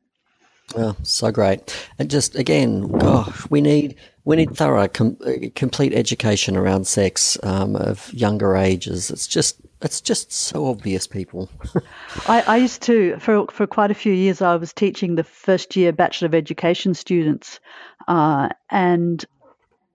Oh, 0.77 0.97
so 1.03 1.31
great! 1.31 1.75
And 1.99 2.11
just 2.11 2.35
again, 2.35 2.89
gosh, 2.89 3.49
we 3.51 3.61
need 3.61 3.97
we 4.25 4.37
need 4.37 4.55
thorough, 4.55 4.89
com- 4.89 5.17
complete 5.55 5.95
education 5.95 6.55
around 6.55 6.87
sex 6.87 7.39
um, 7.43 7.75
of 7.77 8.13
younger 8.13 8.57
ages. 8.57 9.11
It's 9.11 9.27
just 9.27 9.59
it's 9.81 10.03
just 10.03 10.31
so 10.31 10.67
obvious, 10.67 11.07
people. 11.07 11.49
I, 12.27 12.43
I, 12.43 12.57
used 12.59 12.83
to 12.83 13.17
for 13.19 13.47
for 13.47 13.67
quite 13.67 13.91
a 13.91 13.95
few 13.95 14.13
years. 14.13 14.43
I 14.43 14.57
was 14.57 14.75
teaching 14.75 15.15
the 15.15 15.25
first 15.25 15.75
year 15.77 15.93
Bachelor 15.93 16.27
of 16.27 16.35
Education 16.35 16.93
students, 16.93 17.59
uh, 18.07 18.51
and 18.69 19.25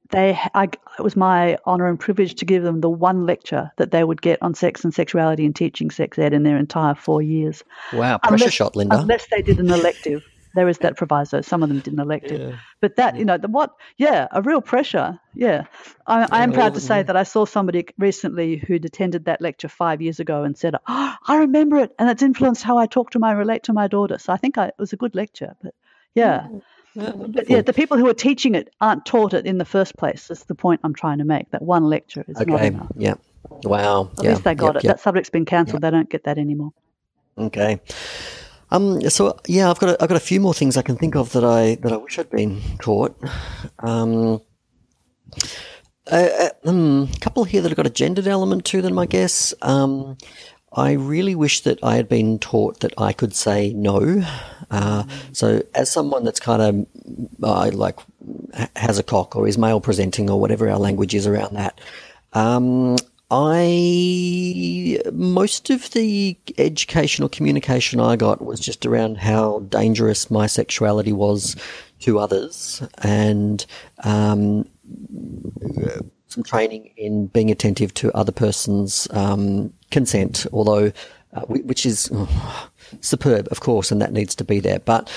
they 0.10 0.40
I, 0.56 0.64
it 0.64 1.04
was 1.04 1.16
my 1.16 1.58
honor 1.66 1.88
and 1.88 2.00
privilege 2.00 2.34
to 2.36 2.46
give 2.46 2.64
them 2.64 2.82
the 2.82 2.90
one 2.90 3.28
lecture 3.28 3.72
that 3.78 3.92
they 3.92 4.04
would 4.04 4.24
get 4.24 4.42
on 4.42 4.56
sex 4.56 4.84
and 4.84 4.94
sexuality 4.96 5.46
and 5.46 5.56
teaching 5.56 5.92
sex 5.92 6.18
ed 6.18 6.34
in 6.34 6.42
their 6.42 6.58
entire 6.58 6.96
four 6.96 7.22
years. 7.22 7.64
Wow, 7.94 8.18
pressure 8.18 8.34
unless, 8.34 8.54
shot, 8.54 8.76
Linda. 8.76 9.00
Unless 9.00 9.28
they 9.28 9.44
did 9.44 9.60
an 9.60 9.70
elective 9.70 10.24
there 10.56 10.68
is 10.70 10.80
that 10.80 10.98
proviso. 10.98 11.42
Some 11.42 11.64
of 11.64 11.70
them 11.70 11.80
didn't 11.80 12.00
elect 12.00 12.32
it, 12.32 12.56
but 12.80 12.96
that 12.98 13.18
you 13.18 13.26
know 13.26 13.38
the 13.38 13.48
what? 13.48 13.72
Yeah, 13.98 14.28
a 14.32 14.42
real 14.42 14.62
pressure. 14.62 15.20
Yeah, 15.34 15.66
I, 16.06 16.28
I 16.32 16.44
am 16.44 16.54
proud 16.54 16.76
to 16.76 16.80
say 16.80 17.04
that 17.04 17.16
I 17.16 17.24
saw 17.24 17.46
somebody 17.46 17.88
recently 17.98 18.58
who'd 18.58 18.86
attended 18.86 19.26
that 19.26 19.42
lecture 19.42 19.70
five 19.70 20.02
years 20.02 20.20
ago 20.20 20.44
and 20.44 20.58
said, 20.58 20.76
"Oh, 20.88 21.16
I 21.28 21.38
remember 21.38 21.78
it, 21.78 21.94
and 21.98 22.10
it's 22.10 22.22
influenced 22.22 22.64
how 22.64 22.78
I 22.78 22.86
talk 22.86 23.12
to 23.12 23.20
my 23.20 23.32
relate 23.32 23.64
to 23.64 23.74
my 23.74 23.88
daughter." 23.88 24.18
So 24.20 24.34
I 24.34 24.38
think 24.38 24.58
I, 24.58 24.68
it 24.68 24.76
was 24.78 24.94
a 24.94 24.98
good 24.98 25.16
lecture. 25.16 25.56
But 25.62 25.74
yeah. 26.14 26.48
Yeah, 26.96 27.12
but 27.12 27.50
yeah, 27.50 27.62
the 27.62 27.74
people 27.74 27.98
who 27.98 28.08
are 28.08 28.14
teaching 28.14 28.54
it 28.54 28.70
aren't 28.80 29.04
taught 29.04 29.34
it 29.34 29.48
in 29.48 29.58
the 29.58 29.66
first 29.66 29.98
place. 29.98 30.28
That's 30.28 30.44
the 30.44 30.54
point 30.54 30.82
I'm 30.84 30.94
trying 30.94 31.18
to 31.18 31.24
make. 31.24 31.50
That 31.50 31.64
one 31.64 31.86
lecture 31.86 32.24
is 32.28 32.38
okay. 32.38 32.52
not 32.52 32.64
enough. 32.64 32.92
Yeah. 32.96 33.16
Wow. 33.64 34.12
At 34.20 34.24
yeah. 34.24 34.30
least 34.30 34.44
they 34.44 34.54
got 34.54 34.76
yep, 34.76 34.76
it. 34.76 34.84
Yep. 34.84 34.96
That 34.98 35.02
subject's 35.02 35.32
been 35.32 35.46
cancelled. 35.46 35.82
Yep. 35.82 35.92
They 35.92 35.98
don't 35.98 36.10
get 36.10 36.26
that 36.26 36.38
anymore. 36.38 36.72
Okay. 37.36 37.82
Um, 38.74 39.08
so 39.10 39.40
yeah, 39.48 39.70
I've 39.70 39.80
got 39.80 39.92
a, 39.92 40.04
I've 40.04 40.10
got 40.10 40.18
a 40.18 40.20
few 40.20 40.40
more 40.42 40.54
things 40.54 40.76
I 40.76 40.82
can 40.82 40.98
think 40.98 41.16
of 41.16 41.32
that 41.34 41.44
I 41.44 41.76
that 41.76 41.94
I 41.94 41.98
wish 41.98 42.18
I'd 42.18 42.30
been 42.30 42.60
taught. 42.80 43.16
Um, 43.80 44.42
a, 46.12 46.50
a, 46.66 46.70
um, 46.70 47.08
couple 47.22 47.44
here 47.44 47.62
that 47.62 47.70
have 47.70 47.78
got 47.78 47.88
a 47.88 47.92
gendered 47.92 48.28
element 48.28 48.66
to 48.66 48.82
them, 48.82 48.98
I 48.98 49.06
guess. 49.06 49.54
Um, 49.62 50.18
I 50.74 50.94
really 50.94 51.36
wish 51.36 51.62
that 51.62 51.80
I 51.84 51.96
had 51.96 52.10
been 52.10 52.40
taught 52.40 52.80
that 52.80 52.94
I 52.98 53.14
could 53.14 53.36
say 53.36 53.74
no. 53.74 54.24
Uh, 54.72 55.04
so, 55.32 55.62
as 55.76 55.92
someone 55.92 56.24
that's 56.24 56.40
kind 56.40 56.62
of 56.62 56.88
uh, 57.44 57.70
like 57.72 58.00
has 58.76 58.98
a 58.98 59.04
cock 59.04 59.36
or 59.36 59.48
is 59.48 59.58
male 59.58 59.82
presenting 59.82 60.32
or 60.32 60.40
whatever 60.40 60.68
our 60.68 60.80
language 60.80 61.14
is 61.14 61.28
around 61.28 61.56
that, 61.56 61.80
um, 62.34 62.96
I 63.32 65.00
most 65.12 65.70
of 65.70 65.92
the 65.92 66.38
educational 66.58 67.30
communication 67.30 68.00
I 68.00 68.16
got 68.16 68.44
was 68.44 68.60
just 68.60 68.86
around 68.86 69.18
how 69.18 69.60
dangerous 69.70 70.30
my 70.30 70.46
sexuality 70.46 71.14
was 71.14 71.56
to 72.02 72.20
others, 72.20 72.84
and 73.02 73.66
um, 74.04 74.68
some 76.28 76.44
training 76.44 76.92
in 76.98 77.28
being 77.28 77.50
attentive 77.50 77.94
to 77.96 78.12
other 78.14 78.32
person's 78.32 79.08
um, 79.12 79.74
consent. 79.90 80.46
Although, 80.52 80.92
uh, 81.34 81.42
which 81.48 81.86
is 81.86 82.10
oh, 82.14 82.70
superb, 83.02 83.48
of 83.52 83.62
course, 83.62 83.92
and 83.92 84.02
that 84.02 84.14
needs 84.14 84.36
to 84.36 84.44
be 84.44 84.60
there, 84.60 84.80
but. 84.80 85.12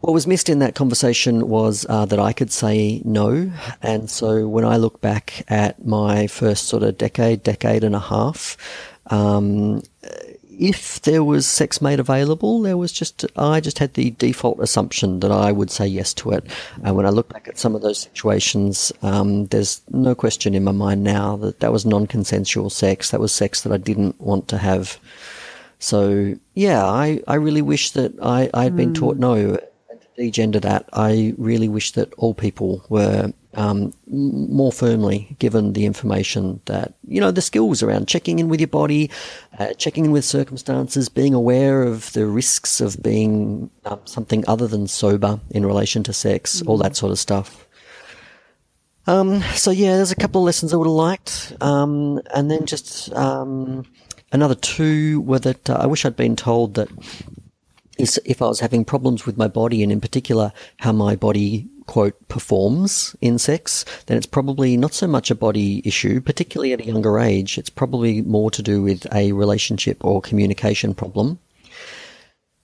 What 0.00 0.12
was 0.12 0.26
missed 0.26 0.48
in 0.48 0.60
that 0.60 0.74
conversation 0.74 1.48
was 1.48 1.84
uh, 1.88 2.06
that 2.06 2.20
I 2.20 2.32
could 2.32 2.52
say 2.52 3.02
no. 3.04 3.50
And 3.82 4.08
so 4.08 4.46
when 4.46 4.64
I 4.64 4.76
look 4.76 5.00
back 5.00 5.44
at 5.48 5.84
my 5.84 6.26
first 6.28 6.66
sort 6.66 6.82
of 6.82 6.98
decade, 6.98 7.42
decade 7.42 7.82
and 7.82 7.96
a 7.96 8.00
half, 8.00 8.56
um, 9.08 9.82
if 10.58 11.00
there 11.02 11.22
was 11.22 11.46
sex 11.46 11.80
made 11.80 12.00
available, 12.00 12.60
there 12.60 12.76
was 12.76 12.92
just, 12.92 13.24
I 13.36 13.60
just 13.60 13.78
had 13.78 13.94
the 13.94 14.10
default 14.10 14.58
assumption 14.60 15.20
that 15.20 15.30
I 15.30 15.52
would 15.52 15.70
say 15.70 15.86
yes 15.86 16.12
to 16.14 16.32
it. 16.32 16.44
And 16.82 16.96
when 16.96 17.06
I 17.06 17.10
look 17.10 17.28
back 17.28 17.46
at 17.46 17.58
some 17.58 17.76
of 17.76 17.82
those 17.82 17.98
situations, 17.98 18.92
um, 19.02 19.46
there's 19.46 19.80
no 19.90 20.14
question 20.14 20.54
in 20.54 20.64
my 20.64 20.72
mind 20.72 21.04
now 21.04 21.36
that 21.36 21.60
that 21.60 21.72
was 21.72 21.86
non 21.86 22.06
consensual 22.06 22.70
sex. 22.70 23.10
That 23.10 23.20
was 23.20 23.32
sex 23.32 23.62
that 23.62 23.72
I 23.72 23.76
didn't 23.76 24.20
want 24.20 24.48
to 24.48 24.58
have. 24.58 24.98
So 25.78 26.34
yeah, 26.54 26.84
I, 26.84 27.22
I 27.28 27.34
really 27.34 27.62
wish 27.62 27.92
that 27.92 28.12
I, 28.20 28.50
I 28.52 28.64
had 28.64 28.76
been 28.76 28.92
mm. 28.92 28.96
taught 28.96 29.16
no 29.16 29.60
degender 30.18 30.60
that, 30.60 30.88
I 30.92 31.34
really 31.38 31.68
wish 31.68 31.92
that 31.92 32.12
all 32.14 32.34
people 32.34 32.84
were 32.88 33.32
um, 33.54 33.92
more 34.06 34.72
firmly 34.72 35.36
given 35.38 35.72
the 35.72 35.86
information 35.86 36.60
that, 36.66 36.94
you 37.06 37.20
know, 37.20 37.30
the 37.30 37.40
skills 37.40 37.82
around 37.82 38.08
checking 38.08 38.38
in 38.38 38.48
with 38.48 38.60
your 38.60 38.68
body, 38.68 39.10
uh, 39.58 39.72
checking 39.74 40.04
in 40.06 40.12
with 40.12 40.24
circumstances, 40.24 41.08
being 41.08 41.34
aware 41.34 41.82
of 41.82 42.12
the 42.12 42.26
risks 42.26 42.80
of 42.80 43.02
being 43.02 43.70
um, 43.84 44.00
something 44.04 44.44
other 44.46 44.66
than 44.66 44.86
sober 44.86 45.40
in 45.50 45.64
relation 45.64 46.02
to 46.04 46.12
sex, 46.12 46.62
mm. 46.62 46.68
all 46.68 46.78
that 46.78 46.96
sort 46.96 47.12
of 47.12 47.18
stuff. 47.18 47.66
Um, 49.06 49.40
so 49.54 49.70
yeah, 49.70 49.96
there's 49.96 50.12
a 50.12 50.16
couple 50.16 50.42
of 50.42 50.44
lessons 50.44 50.74
I 50.74 50.76
would 50.76 50.86
have 50.86 50.92
liked, 50.92 51.54
um, 51.62 52.20
and 52.34 52.50
then 52.50 52.66
just 52.66 53.10
um, 53.14 53.86
another 54.32 54.54
two 54.54 55.22
were 55.22 55.38
that 55.38 55.70
uh, 55.70 55.78
I 55.80 55.86
wish 55.86 56.04
I'd 56.04 56.14
been 56.14 56.36
told 56.36 56.74
that 56.74 56.90
if 57.98 58.40
I 58.40 58.46
was 58.46 58.60
having 58.60 58.84
problems 58.84 59.26
with 59.26 59.36
my 59.36 59.48
body 59.48 59.82
and 59.82 59.90
in 59.90 60.00
particular 60.00 60.52
how 60.78 60.92
my 60.92 61.16
body 61.16 61.68
quote 61.86 62.28
performs 62.28 63.16
in 63.20 63.38
sex, 63.38 63.84
then 64.06 64.16
it's 64.16 64.26
probably 64.26 64.76
not 64.76 64.94
so 64.94 65.06
much 65.06 65.30
a 65.30 65.34
body 65.34 65.82
issue, 65.84 66.20
particularly 66.20 66.72
at 66.72 66.80
a 66.80 66.86
younger 66.86 67.18
age. 67.18 67.58
It's 67.58 67.70
probably 67.70 68.22
more 68.22 68.50
to 68.52 68.62
do 68.62 68.82
with 68.82 69.06
a 69.12 69.32
relationship 69.32 70.04
or 70.04 70.20
communication 70.20 70.94
problem. 70.94 71.38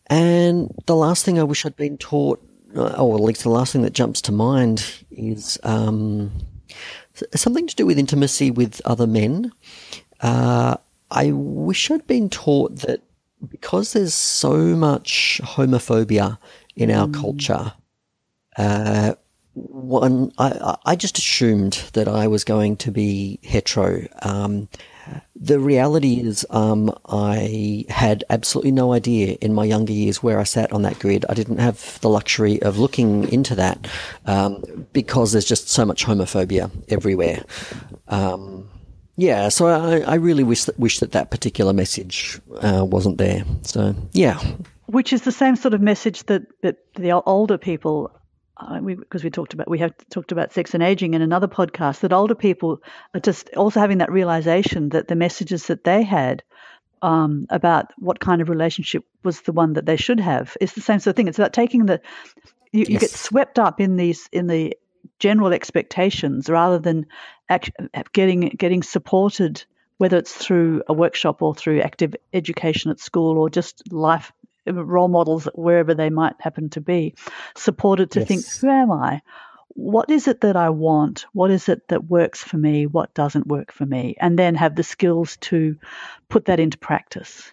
And 0.06 0.72
the 0.86 0.94
last 0.94 1.24
thing 1.24 1.38
I 1.38 1.44
wish 1.44 1.64
I'd 1.64 1.76
been 1.76 1.98
taught, 1.98 2.40
uh, 2.76 3.02
or 3.02 3.16
at 3.16 3.22
least 3.22 3.42
the 3.42 3.48
last 3.48 3.72
thing 3.72 3.82
that 3.82 3.94
jumps 3.94 4.20
to 4.22 4.32
mind, 4.32 5.04
is 5.10 5.58
um, 5.64 6.30
something 7.34 7.66
to 7.66 7.76
do 7.76 7.86
with 7.86 7.98
intimacy 7.98 8.50
with 8.50 8.82
other 8.84 9.06
men. 9.06 9.52
Uh, 10.20 10.76
I 11.10 11.32
wish 11.32 11.90
I'd 11.90 12.06
been 12.06 12.28
taught 12.28 12.80
that 12.80 13.00
because 13.44 13.92
there's 13.92 14.14
so 14.14 14.56
much 14.56 15.40
homophobia 15.44 16.38
in 16.76 16.90
our 16.90 17.06
mm. 17.06 17.14
culture, 17.14 17.72
uh, 18.56 19.14
one, 19.54 20.32
I, 20.36 20.76
I 20.84 20.96
just 20.96 21.16
assumed 21.16 21.84
that 21.92 22.08
I 22.08 22.26
was 22.26 22.42
going 22.44 22.76
to 22.78 22.90
be 22.90 23.38
hetero. 23.42 24.06
Um, 24.22 24.68
the 25.36 25.60
reality 25.60 26.20
is, 26.20 26.44
um, 26.50 26.92
I 27.06 27.84
had 27.88 28.24
absolutely 28.30 28.72
no 28.72 28.92
idea 28.92 29.36
in 29.40 29.54
my 29.54 29.64
younger 29.64 29.92
years 29.92 30.22
where 30.22 30.40
I 30.40 30.44
sat 30.44 30.72
on 30.72 30.82
that 30.82 30.98
grid. 30.98 31.24
I 31.28 31.34
didn't 31.34 31.58
have 31.58 32.00
the 32.00 32.08
luxury 32.08 32.60
of 32.62 32.78
looking 32.78 33.30
into 33.32 33.54
that 33.54 33.86
um, 34.26 34.86
because 34.92 35.32
there's 35.32 35.44
just 35.44 35.68
so 35.68 35.84
much 35.84 36.04
homophobia 36.04 36.70
everywhere. 36.88 37.44
Um, 38.08 38.68
yeah, 39.16 39.48
so 39.48 39.66
I, 39.66 40.00
I 40.00 40.14
really 40.16 40.42
wish 40.42 40.64
that 40.64 40.78
wish 40.78 40.98
that 40.98 41.12
that 41.12 41.30
particular 41.30 41.72
message 41.72 42.40
uh, 42.60 42.84
wasn't 42.84 43.18
there. 43.18 43.44
So 43.62 43.94
yeah, 44.12 44.40
which 44.86 45.12
is 45.12 45.22
the 45.22 45.32
same 45.32 45.56
sort 45.56 45.74
of 45.74 45.80
message 45.80 46.24
that 46.24 46.42
that 46.62 46.78
the 46.94 47.12
older 47.12 47.56
people, 47.56 48.10
uh, 48.56 48.80
we, 48.82 48.94
because 48.96 49.22
we 49.22 49.30
talked 49.30 49.54
about 49.54 49.68
we 49.70 49.78
have 49.78 49.94
talked 50.10 50.32
about 50.32 50.52
sex 50.52 50.74
and 50.74 50.82
aging 50.82 51.14
in 51.14 51.22
another 51.22 51.48
podcast. 51.48 52.00
That 52.00 52.12
older 52.12 52.34
people 52.34 52.82
are 53.14 53.20
just 53.20 53.50
also 53.56 53.78
having 53.78 53.98
that 53.98 54.10
realization 54.10 54.88
that 54.90 55.08
the 55.08 55.16
messages 55.16 55.66
that 55.68 55.84
they 55.84 56.02
had 56.02 56.42
um, 57.02 57.46
about 57.50 57.92
what 57.98 58.18
kind 58.18 58.42
of 58.42 58.48
relationship 58.48 59.04
was 59.22 59.42
the 59.42 59.52
one 59.52 59.74
that 59.74 59.86
they 59.86 59.96
should 59.96 60.18
have 60.18 60.56
is 60.60 60.72
the 60.72 60.80
same 60.80 60.98
sort 60.98 61.12
of 61.12 61.16
thing. 61.16 61.28
It's 61.28 61.38
about 61.38 61.52
taking 61.52 61.86
the 61.86 62.00
you, 62.72 62.80
yes. 62.80 62.88
you 62.88 62.98
get 62.98 63.10
swept 63.10 63.60
up 63.60 63.80
in 63.80 63.96
these 63.96 64.28
in 64.32 64.48
the 64.48 64.76
general 65.18 65.52
expectations 65.52 66.48
rather 66.48 66.78
than 66.78 67.06
getting 68.12 68.48
getting 68.50 68.82
supported, 68.82 69.64
whether 69.98 70.16
it's 70.16 70.32
through 70.32 70.82
a 70.88 70.92
workshop 70.92 71.42
or 71.42 71.54
through 71.54 71.80
active 71.80 72.14
education 72.32 72.90
at 72.90 73.00
school 73.00 73.38
or 73.38 73.50
just 73.50 73.92
life 73.92 74.32
role 74.66 75.08
models 75.08 75.48
wherever 75.54 75.94
they 75.94 76.10
might 76.10 76.34
happen 76.40 76.70
to 76.70 76.80
be, 76.80 77.14
supported 77.56 78.10
to 78.12 78.20
yes. 78.20 78.28
think, 78.28 78.44
who 78.60 78.68
am 78.70 78.90
I? 78.90 79.20
What 79.68 80.10
is 80.10 80.28
it 80.28 80.40
that 80.42 80.56
I 80.56 80.70
want? 80.70 81.26
What 81.32 81.50
is 81.50 81.68
it 81.68 81.88
that 81.88 82.04
works 82.04 82.42
for 82.42 82.56
me? 82.56 82.86
What 82.86 83.12
doesn't 83.12 83.46
work 83.46 83.72
for 83.72 83.84
me? 83.84 84.16
And 84.20 84.38
then 84.38 84.54
have 84.54 84.76
the 84.76 84.84
skills 84.84 85.36
to 85.42 85.76
put 86.28 86.46
that 86.46 86.60
into 86.60 86.78
practice. 86.78 87.50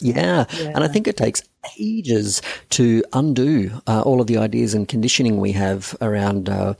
Yeah. 0.00 0.46
Yeah. 0.52 0.72
And 0.74 0.84
I 0.84 0.88
think 0.88 1.06
it 1.06 1.16
takes 1.16 1.42
ages 1.78 2.40
to 2.70 3.04
undo 3.12 3.70
uh, 3.86 4.00
all 4.02 4.20
of 4.20 4.26
the 4.26 4.38
ideas 4.38 4.74
and 4.74 4.88
conditioning 4.88 5.38
we 5.38 5.52
have 5.52 5.96
around 6.00 6.48
uh, 6.48 6.74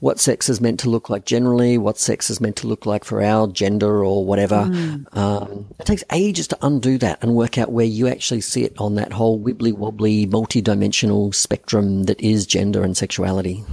what 0.00 0.20
sex 0.20 0.48
is 0.48 0.60
meant 0.60 0.80
to 0.80 0.90
look 0.90 1.08
like 1.08 1.24
generally, 1.24 1.78
what 1.78 1.98
sex 1.98 2.28
is 2.28 2.40
meant 2.40 2.56
to 2.56 2.66
look 2.66 2.86
like 2.86 3.04
for 3.04 3.22
our 3.22 3.46
gender 3.46 4.04
or 4.04 4.24
whatever. 4.24 4.70
Um, 5.12 5.66
it 5.78 5.86
takes 5.86 6.04
ages 6.12 6.48
to 6.48 6.58
undo 6.62 6.98
that 6.98 7.22
and 7.22 7.34
work 7.34 7.58
out 7.58 7.72
where 7.72 7.86
you 7.86 8.08
actually 8.08 8.42
sit 8.42 8.74
on 8.78 8.96
that 8.96 9.12
whole 9.12 9.40
wibbly 9.40 9.72
wobbly, 9.72 10.26
multi 10.26 10.60
dimensional 10.60 11.32
spectrum 11.32 12.04
that 12.04 12.20
is 12.20 12.46
gender 12.46 12.82
and 12.82 12.96
sexuality. 12.96 13.64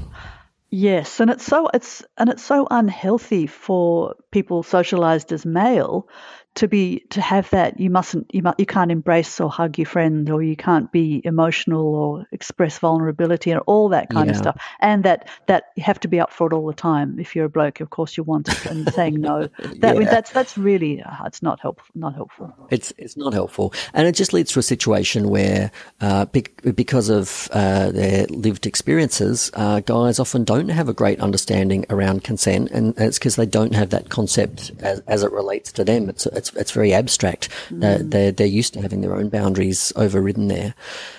Yes, 0.76 1.20
and 1.20 1.30
it's 1.30 1.46
so 1.46 1.70
it's 1.72 2.04
and 2.18 2.30
it's 2.32 2.44
so 2.44 2.68
unhealthy 2.72 3.46
for 3.46 4.16
people 4.32 4.64
socialized 4.64 5.32
as 5.32 5.46
male 5.46 6.08
to 6.56 6.68
be 6.68 7.00
to 7.10 7.20
have 7.22 7.50
that 7.50 7.80
you 7.80 7.90
mustn't 7.90 8.34
you 8.34 8.44
mu- 8.44 8.52
you 8.58 8.66
can't 8.66 8.92
embrace 8.92 9.40
or 9.42 9.50
hug 9.50 9.78
your 9.80 9.88
friend 9.88 10.30
or 10.30 10.44
you 10.44 10.56
can't 10.56 10.92
be 10.92 11.22
emotional 11.26 11.96
or 11.96 12.26
express 12.32 12.78
vulnerability 12.80 13.50
and 13.52 13.60
all 13.66 13.90
that 13.90 14.10
kind 14.10 14.30
of 14.30 14.36
stuff. 14.36 14.62
And 14.80 15.04
that 15.04 15.28
that 15.48 15.64
you 15.76 15.84
have 15.84 16.00
to 16.02 16.08
be 16.08 16.20
up 16.20 16.32
for 16.32 16.48
it 16.48 16.54
all 16.54 16.68
the 16.68 16.74
time. 16.74 17.20
If 17.20 17.36
you're 17.36 17.46
a 17.46 17.50
bloke 17.50 17.80
of 17.80 17.90
course 17.90 18.18
you 18.18 18.24
want 18.24 18.50
it 18.50 18.66
and 18.66 18.92
saying 18.94 19.20
no. 19.20 19.50
That 19.80 19.96
Yeah. 19.98 20.10
that's 20.10 20.32
that's 20.32 20.58
really 20.58 21.02
uh, 21.02 21.26
it's 21.26 21.42
not 21.42 21.60
helpful 21.60 21.86
not 21.96 22.14
helpful. 22.16 22.54
It's 22.70 22.94
it's 22.98 23.18
not 23.18 23.34
helpful, 23.34 23.74
and 23.94 24.08
it 24.08 24.14
just 24.14 24.34
leads 24.34 24.52
to 24.54 24.60
a 24.60 24.64
situation 24.64 25.30
where, 25.30 25.72
uh, 26.02 26.26
bec- 26.26 26.62
because 26.76 27.10
of 27.10 27.48
uh, 27.52 27.92
their 27.92 28.26
lived 28.28 28.66
experiences, 28.66 29.52
uh, 29.54 29.80
guys 29.82 30.20
often 30.20 30.44
don't 30.44 30.70
have 30.70 30.90
a 30.90 30.94
great 30.94 31.20
understanding 31.20 31.86
around 31.90 32.24
consent, 32.24 32.72
and 32.72 32.94
it's 32.98 33.18
because 33.20 33.36
they 33.36 33.46
don't 33.46 33.74
have 33.74 33.90
that 33.92 34.10
concept 34.10 34.72
as, 34.80 35.00
as 35.08 35.24
it 35.24 35.32
relates 35.32 35.72
to 35.74 35.84
them. 35.84 36.10
It's 36.10 36.26
it's 36.28 36.43
it's 36.52 36.72
very 36.72 36.94
abstract. 36.94 37.50
Uh, 37.72 37.98
they're 38.02 38.32
they're 38.32 38.48
used 38.48 38.74
to 38.74 38.82
having 38.82 39.02
their 39.02 39.16
own 39.16 39.30
boundaries 39.30 39.94
overridden 39.96 40.48
there, 40.48 40.74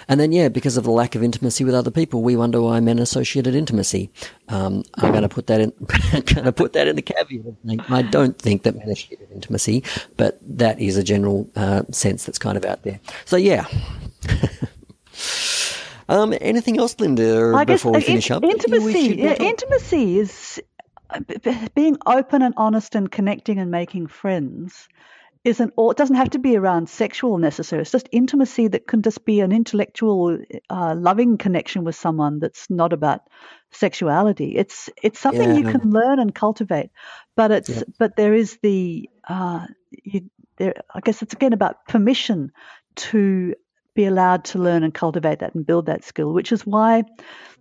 and 0.08 0.20
then 0.20 0.32
yeah, 0.32 0.48
because 0.48 0.76
of 0.76 0.84
the 0.84 0.90
lack 0.90 1.14
of 1.14 1.22
intimacy 1.22 1.64
with 1.64 1.74
other 1.74 1.90
people, 1.90 2.22
we 2.22 2.36
wonder 2.36 2.60
why 2.60 2.80
men 2.80 2.98
associated 2.98 3.54
intimacy. 3.54 4.10
Um, 4.48 4.82
I'm 4.94 5.10
going 5.10 5.22
to 5.22 5.28
put 5.28 5.46
that 5.46 5.60
in. 5.60 5.70
going 6.12 6.44
to 6.44 6.52
put 6.52 6.72
that 6.74 6.88
in 6.88 6.96
the 6.96 7.02
caveat. 7.02 7.46
of 7.46 7.56
saying 7.66 7.80
I 7.88 8.02
don't 8.02 8.38
think 8.38 8.62
that 8.64 8.76
men 8.76 8.88
associated 8.88 9.30
intimacy, 9.32 9.82
but 10.16 10.38
that 10.42 10.80
is 10.80 10.96
a 10.96 11.02
general 11.02 11.48
uh, 11.56 11.82
sense 11.90 12.24
that's 12.24 12.38
kind 12.38 12.56
of 12.56 12.64
out 12.64 12.82
there. 12.82 13.00
So 13.24 13.36
yeah. 13.36 13.66
um, 16.08 16.34
anything 16.40 16.78
else, 16.78 16.98
Linda? 16.98 17.52
I 17.54 17.64
guess 17.64 17.80
before 17.80 17.92
we 17.92 17.98
uh, 17.98 18.06
finish 18.06 18.30
in- 18.30 18.36
up, 18.36 18.42
that 18.42 18.68
you 18.68 18.82
wish 18.82 18.94
intimacy 18.94 19.22
yeah, 19.22 19.34
intimacy 19.34 20.18
is 20.18 20.60
uh, 21.10 21.20
b- 21.20 21.36
b- 21.42 21.68
being 21.74 21.96
open 22.06 22.42
and 22.42 22.54
honest 22.56 22.94
and 22.94 23.10
connecting 23.10 23.58
and 23.58 23.70
making 23.70 24.06
friends 24.06 24.88
isn't 25.44 25.72
or 25.76 25.92
it 25.92 25.98
doesn't 25.98 26.16
have 26.16 26.30
to 26.30 26.38
be 26.38 26.56
around 26.56 26.88
sexual 26.88 27.36
necessarily 27.38 27.82
it's 27.82 27.92
just 27.92 28.08
intimacy 28.12 28.68
that 28.68 28.86
can 28.86 29.02
just 29.02 29.24
be 29.24 29.40
an 29.40 29.52
intellectual 29.52 30.38
uh, 30.70 30.94
loving 30.96 31.36
connection 31.36 31.84
with 31.84 31.94
someone 31.94 32.38
that's 32.38 32.68
not 32.70 32.92
about 32.92 33.20
sexuality 33.70 34.56
it's 34.56 34.88
it's 35.02 35.20
something 35.20 35.54
you 35.54 35.64
can 35.64 35.90
learn 35.90 36.18
and 36.18 36.34
cultivate 36.34 36.90
but 37.36 37.50
it's 37.50 37.68
Yeah. 37.68 37.82
but 37.98 38.16
there 38.16 38.34
is 38.34 38.58
the 38.62 39.08
uh, 39.28 39.66
you, 39.90 40.30
there 40.56 40.74
i 40.94 41.00
guess 41.00 41.22
it's 41.22 41.34
again 41.34 41.52
about 41.52 41.86
permission 41.88 42.50
to 42.96 43.54
be 43.94 44.06
allowed 44.06 44.44
to 44.44 44.58
learn 44.58 44.82
and 44.82 44.94
cultivate 44.94 45.40
that 45.40 45.54
and 45.54 45.66
build 45.66 45.86
that 45.86 46.04
skill 46.04 46.32
which 46.32 46.52
is 46.52 46.66
why 46.66 47.02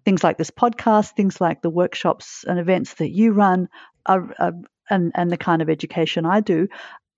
things 0.05 0.23
like 0.23 0.37
this 0.37 0.51
podcast 0.51 1.11
things 1.15 1.41
like 1.41 1.61
the 1.61 1.69
workshops 1.69 2.45
and 2.47 2.59
events 2.59 2.95
that 2.95 3.09
you 3.09 3.33
run 3.33 3.67
are, 4.05 4.33
are 4.39 4.53
and 4.89 5.11
and 5.15 5.31
the 5.31 5.37
kind 5.37 5.61
of 5.61 5.69
education 5.69 6.25
i 6.25 6.39
do 6.39 6.67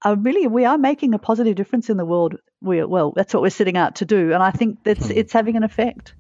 are 0.03 0.15
really 0.15 0.47
we 0.47 0.65
are 0.65 0.77
making 0.77 1.13
a 1.13 1.19
positive 1.19 1.55
difference 1.55 1.89
in 1.89 1.97
the 1.97 2.05
world 2.05 2.35
we 2.61 2.83
well 2.83 3.11
that's 3.15 3.33
what 3.33 3.41
we're 3.41 3.49
setting 3.49 3.77
out 3.77 3.95
to 3.95 4.05
do 4.05 4.33
and 4.33 4.43
i 4.43 4.51
think 4.51 4.83
that's 4.83 5.09
it's 5.09 5.33
having 5.33 5.55
an 5.55 5.63
effect 5.63 6.13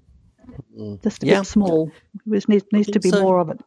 just 1.03 1.21
a 1.23 1.25
Hmm. 1.25 1.29
Yeah. 1.29 1.39
bit 1.39 1.47
small 1.47 1.91
there 2.25 2.41
needs, 2.47 2.65
needs 2.71 2.91
to 2.91 2.99
be 2.99 3.09
so. 3.09 3.21
more 3.21 3.39
of 3.39 3.49
it 3.49 3.59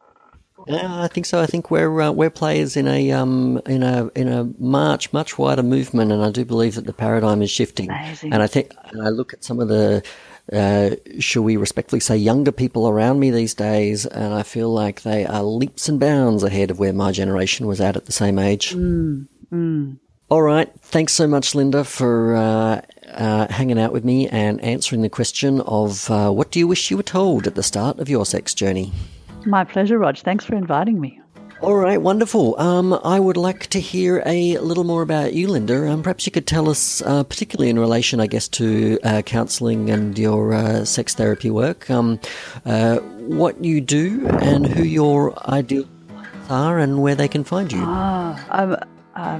Yeah, 0.67 1.03
I 1.03 1.07
think 1.07 1.25
so. 1.25 1.39
I 1.41 1.45
think 1.45 1.71
we're 1.71 2.01
uh, 2.01 2.11
we're 2.11 2.29
players 2.29 2.75
in 2.75 2.85
a 2.87 3.11
um 3.11 3.61
in 3.65 3.81
a 3.81 4.09
in 4.13 4.27
a 4.27 4.43
much 4.59 5.13
much 5.13 5.37
wider 5.37 5.63
movement, 5.63 6.11
and 6.11 6.21
I 6.21 6.31
do 6.31 6.43
believe 6.43 6.75
that 6.75 6.85
the 6.85 6.93
paradigm 6.93 7.41
is 7.41 7.49
shifting. 7.49 7.89
Amazing. 7.89 8.33
And 8.33 8.43
I 8.43 8.47
think 8.47 8.75
and 8.91 9.01
I 9.01 9.09
look 9.09 9.31
at 9.33 9.43
some 9.43 9.61
of 9.61 9.69
the, 9.69 10.03
uh, 10.51 10.89
shall 11.19 11.43
we 11.43 11.55
respectfully 11.55 12.01
say, 12.01 12.17
younger 12.17 12.51
people 12.51 12.89
around 12.89 13.19
me 13.21 13.31
these 13.31 13.53
days, 13.55 14.05
and 14.05 14.33
I 14.33 14.43
feel 14.43 14.69
like 14.69 15.01
they 15.03 15.25
are 15.25 15.43
leaps 15.43 15.87
and 15.87 15.97
bounds 15.97 16.43
ahead 16.43 16.71
of 16.71 16.77
where 16.77 16.93
my 16.93 17.13
generation 17.13 17.65
was 17.65 17.79
at 17.79 17.95
at 17.95 18.05
the 18.05 18.11
same 18.11 18.37
age. 18.37 18.75
All 20.29 20.43
right. 20.43 20.69
Thanks 20.81 21.13
so 21.13 21.27
much, 21.27 21.55
Linda, 21.55 21.83
for 21.83 22.35
uh, 22.35 22.81
uh, 23.13 23.47
hanging 23.51 23.79
out 23.79 23.91
with 23.91 24.05
me 24.05 24.27
and 24.27 24.61
answering 24.61 25.01
the 25.01 25.09
question 25.09 25.61
of 25.61 26.09
uh, 26.11 26.29
what 26.29 26.51
do 26.51 26.59
you 26.59 26.67
wish 26.67 26.91
you 26.91 26.97
were 26.97 27.03
told 27.03 27.47
at 27.47 27.55
the 27.55 27.63
start 27.63 27.99
of 27.99 28.09
your 28.09 28.25
sex 28.25 28.53
journey. 28.53 28.91
my 29.45 29.63
pleasure 29.63 29.97
rog 29.97 30.17
thanks 30.17 30.45
for 30.45 30.55
inviting 30.55 30.99
me 30.99 31.19
All 31.61 31.75
right, 31.75 32.01
wonderful. 32.01 32.57
Um, 32.59 32.93
I 33.03 33.19
would 33.19 33.35
like 33.35 33.67
to 33.67 33.79
hear 33.81 34.23
a 34.25 34.57
little 34.59 34.85
more 34.85 35.01
about 35.01 35.33
you, 35.33 35.47
Linda. 35.49 35.89
Um, 35.89 36.03
perhaps 36.03 36.25
you 36.25 36.31
could 36.31 36.47
tell 36.47 36.69
us, 36.69 37.01
uh, 37.01 37.23
particularly 37.23 37.69
in 37.69 37.77
relation, 37.79 38.21
I 38.21 38.27
guess, 38.27 38.47
to 38.59 38.97
uh, 39.03 39.21
counselling 39.23 39.89
and 39.89 40.17
your 40.17 40.53
uh, 40.53 40.85
sex 40.85 41.15
therapy 41.15 41.49
work, 41.49 41.89
um, 41.89 42.17
uh, 42.65 42.99
what 43.27 43.61
you 43.61 43.81
do 43.81 44.27
and 44.41 44.67
who 44.67 44.83
your 44.83 45.33
ideal 45.49 45.85
clients 46.07 46.49
are 46.49 46.79
and 46.79 47.01
where 47.01 47.15
they 47.15 47.27
can 47.27 47.43
find 47.43 47.73
you. 47.73 47.81
Ah, 47.83 48.85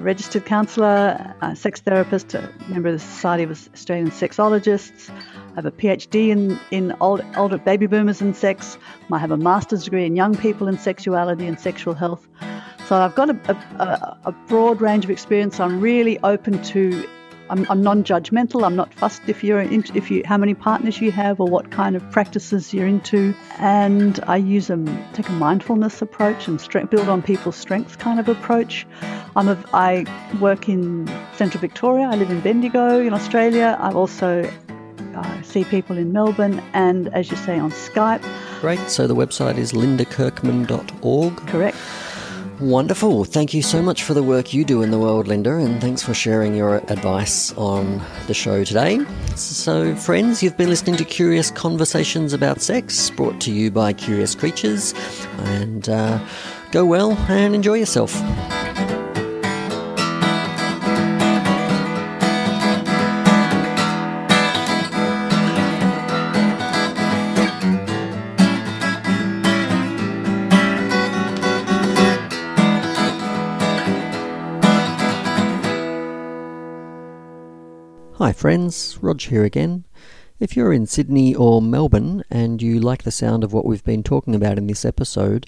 Registered 0.02 0.46
counsellor, 0.46 1.36
a 1.42 1.56
sex 1.56 1.80
therapist, 1.82 2.34
a 2.34 2.54
member 2.68 2.90
of 2.90 2.96
the 2.96 3.00
Society 3.00 3.44
of 3.44 3.52
Australian 3.52 4.12
Sexologists. 4.12 5.10
I 5.10 5.56
have 5.56 5.66
a 5.66 5.72
PhD 5.72 6.30
in, 6.30 6.60
in 6.72 6.96
old, 7.00 7.22
older 7.38 7.58
baby 7.58 7.88
boomers 7.88 8.22
and 8.22 8.36
sex. 8.36 8.78
I 9.12 9.18
have 9.18 9.32
a 9.32 9.38
master's 9.38 9.84
degree 9.86 10.06
in 10.06 10.16
young 10.16 10.36
people 10.36 10.68
and 10.68 10.80
sexuality 10.80 11.48
and 11.48 11.60
sexual 11.60 11.94
health. 11.94 12.28
So 12.88 12.96
I've 12.98 13.16
got 13.16 13.30
a, 13.30 13.52
a- 13.80 14.18
a 14.26 14.32
broad 14.48 14.82
range 14.82 15.06
of 15.06 15.12
experience. 15.12 15.60
I'm 15.60 15.80
really 15.80 16.20
open 16.24 16.62
to. 16.64 17.08
I'm, 17.50 17.66
I'm 17.70 17.82
non-judgmental. 17.82 18.64
I'm 18.64 18.76
not 18.76 18.94
fussed 18.94 19.24
if 19.28 19.44
you're 19.44 19.60
in, 19.60 19.84
if 19.96 20.12
you 20.12 20.22
how 20.26 20.38
many 20.38 20.54
partners 20.54 21.02
you 21.02 21.12
have 21.12 21.40
or 21.40 21.48
what 21.48 21.72
kind 21.72 21.96
of 21.96 22.12
practices 22.12 22.74
you're 22.74 22.88
into. 22.88 23.34
And 23.58 24.20
I 24.28 24.38
use 24.38 24.70
a 24.70 24.78
take 25.14 25.30
a 25.30 25.34
mindfulness 25.34 26.02
approach 26.02 26.48
and 26.48 26.60
strength, 26.60 26.92
build 26.92 27.10
on 27.10 27.22
people's 27.22 27.56
strengths 27.56 27.96
kind 27.96 28.20
of 28.20 28.30
approach. 28.30 28.86
I'm 29.36 29.48
a, 29.48 29.58
I 29.74 30.06
work 30.40 30.70
in 30.70 31.08
central 31.36 31.62
Victoria. 31.62 32.08
I 32.08 32.16
live 32.16 32.30
in 32.30 32.42
Bendigo 32.42 33.00
in 33.00 33.14
Australia. 33.14 33.78
I 33.80 33.92
also 33.92 34.50
uh, 35.16 35.42
see 35.42 35.64
people 35.64 35.98
in 35.98 36.12
Melbourne 36.12 36.62
and, 36.74 37.14
as 37.14 37.30
you 37.30 37.38
say, 37.38 37.60
on 37.60 37.72
Skype. 37.72 38.24
Great. 38.62 38.80
So 38.90 39.08
the 39.08 39.16
website 39.16 39.58
is 39.58 39.72
lindakirkman.org. 39.74 41.38
Correct. 41.48 41.78
Wonderful. 42.60 43.24
Thank 43.24 43.54
you 43.54 43.62
so 43.62 43.82
much 43.82 44.04
for 44.04 44.14
the 44.14 44.22
work 44.22 44.54
you 44.54 44.66
do 44.66 44.82
in 44.82 44.92
the 44.92 45.00
world, 45.00 45.28
Linda, 45.28 45.56
and 45.56 45.80
thanks 45.80 46.04
for 46.04 46.14
sharing 46.14 46.56
your 46.56 46.76
advice 46.92 47.54
on 47.54 48.02
the 48.28 48.34
show 48.34 48.66
today. 48.66 49.00
So, 49.36 49.96
friends, 49.96 50.44
you've 50.44 50.58
been 50.58 50.68
listening 50.68 50.98
to 50.98 51.06
Curious 51.06 51.52
Conversations 51.52 52.34
About 52.34 52.62
Sex, 52.62 53.12
brought 53.12 53.40
to 53.42 53.52
you 53.52 53.72
by 53.72 53.94
Curious 53.94 54.36
Creatures. 54.36 54.94
And 55.38 55.88
uh, 55.88 56.20
go 56.72 56.86
well 56.86 57.14
and 57.30 57.56
enjoy 57.56 57.76
yourself. 57.76 58.14
Friends. 78.40 78.98
Rog 79.02 79.20
here 79.20 79.44
again. 79.44 79.84
If 80.40 80.56
you're 80.56 80.72
in 80.72 80.86
Sydney 80.86 81.36
or 81.36 81.62
Melbourne 81.62 82.24
and 82.32 82.62
you 82.62 82.80
like 82.80 83.04
the 83.04 83.12
sound 83.12 83.44
of 83.44 83.52
what 83.52 83.66
we've 83.66 83.84
been 83.84 84.02
talking 84.02 84.34
about 84.34 84.58
in 84.58 84.68
this 84.68 84.86
episode, 84.86 85.46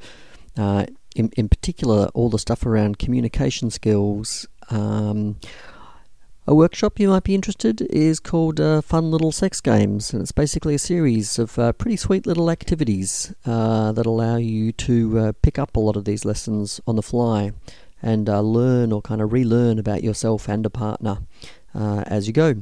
uh, 0.58 0.88
in, 1.16 1.32
in 1.38 1.48
particular, 1.48 2.10
all 2.14 2.30
the 2.30 2.38
stuff 2.38 2.66
around 2.66 3.00
communication 3.00 3.70
skills, 3.70 4.46
um, 4.72 5.38
a 6.46 6.54
workshop 6.54 7.00
you 7.00 7.08
might 7.08 7.24
be 7.24 7.34
interested 7.34 7.80
is 7.80 8.20
called 8.20 8.60
uh, 8.60 8.82
Fun 8.82 9.10
Little 9.10 9.32
Sex 9.32 9.62
Games, 9.62 10.12
and 10.12 10.22
it's 10.22 10.34
basically 10.34 10.76
a 10.76 10.80
series 10.80 11.40
of 11.40 11.58
uh, 11.58 11.72
pretty 11.72 11.96
sweet 11.96 12.28
little 12.28 12.52
activities 12.52 13.34
uh, 13.46 13.94
that 13.94 14.06
allow 14.06 14.36
you 14.36 14.74
to 14.74 15.18
uh, 15.18 15.32
pick 15.42 15.58
up 15.58 15.78
a 15.78 15.80
lot 15.80 15.96
of 15.96 16.04
these 16.04 16.26
lessons 16.26 16.82
on 16.86 16.98
the 16.98 17.02
fly 17.02 17.54
and 18.02 18.28
uh, 18.28 18.42
learn 18.42 18.92
or 18.92 19.02
kind 19.02 19.22
of 19.22 19.32
relearn 19.32 19.80
about 19.80 20.04
yourself 20.04 20.50
and 20.50 20.66
a 20.66 20.70
partner 20.70 21.20
uh, 21.74 22.04
as 22.06 22.28
you 22.28 22.34
go. 22.34 22.56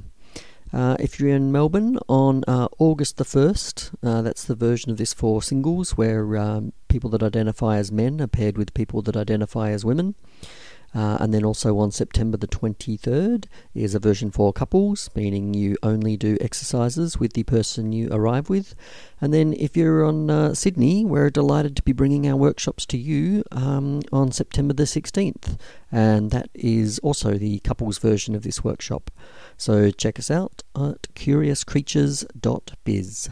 Uh, 0.72 0.96
if 1.00 1.20
you're 1.20 1.30
in 1.30 1.52
Melbourne 1.52 1.98
on 2.08 2.44
uh, 2.48 2.68
August 2.78 3.18
the 3.18 3.24
1st, 3.24 3.96
uh, 4.04 4.22
that's 4.22 4.44
the 4.44 4.56
version 4.56 4.92
of 4.92 4.98
this 4.98 5.14
for 5.14 5.42
singles 5.42 5.98
where 5.98 6.38
um, 6.38 6.74
people 6.88 7.10
that 7.10 7.24
identify 7.24 7.78
as 7.78 7.92
men 7.92 8.22
are 8.22 8.28
paired 8.28 8.58
with 8.58 8.74
people 8.76 9.02
that 9.02 9.18
identify 9.18 9.72
as 9.72 9.84
women. 9.84 10.14
Uh, 10.94 11.18
and 11.20 11.34
then 11.34 11.46
also 11.46 11.78
on 11.78 11.92
September 11.92 12.38
the 12.38 12.48
23rd 12.48 13.46
is 13.74 13.94
a 13.94 14.00
version 14.00 14.32
for 14.32 14.52
couples, 14.52 15.10
meaning 15.16 15.54
you 15.54 15.78
only 15.84 16.18
do 16.18 16.38
exercises 16.42 17.20
with 17.20 17.34
the 17.34 17.44
person 17.44 17.92
you 17.92 18.10
arrive 18.12 18.50
with. 18.50 18.74
And 19.22 19.34
then 19.34 19.54
if 19.54 19.78
you're 19.78 20.04
on 20.04 20.30
uh, 20.30 20.54
Sydney, 20.54 21.06
we're 21.06 21.30
delighted 21.30 21.76
to 21.76 21.84
be 21.84 21.92
bringing 21.92 22.28
our 22.28 22.36
workshops 22.36 22.86
to 22.88 22.98
you 22.98 23.44
um, 23.52 24.02
on 24.12 24.32
September 24.32 24.74
the 24.74 24.84
16th. 24.84 25.58
And 25.92 26.32
that 26.32 26.50
is 26.54 27.00
also 27.00 27.34
the 27.34 27.60
couples 27.60 27.98
version 27.98 28.36
of 28.36 28.44
this 28.44 28.64
workshop. 28.64 29.12
So 29.58 29.92
check 29.92 30.20
us 30.20 30.32
out 30.32 30.64
at 30.76 31.14
curiouscreatures.biz. 31.16 33.30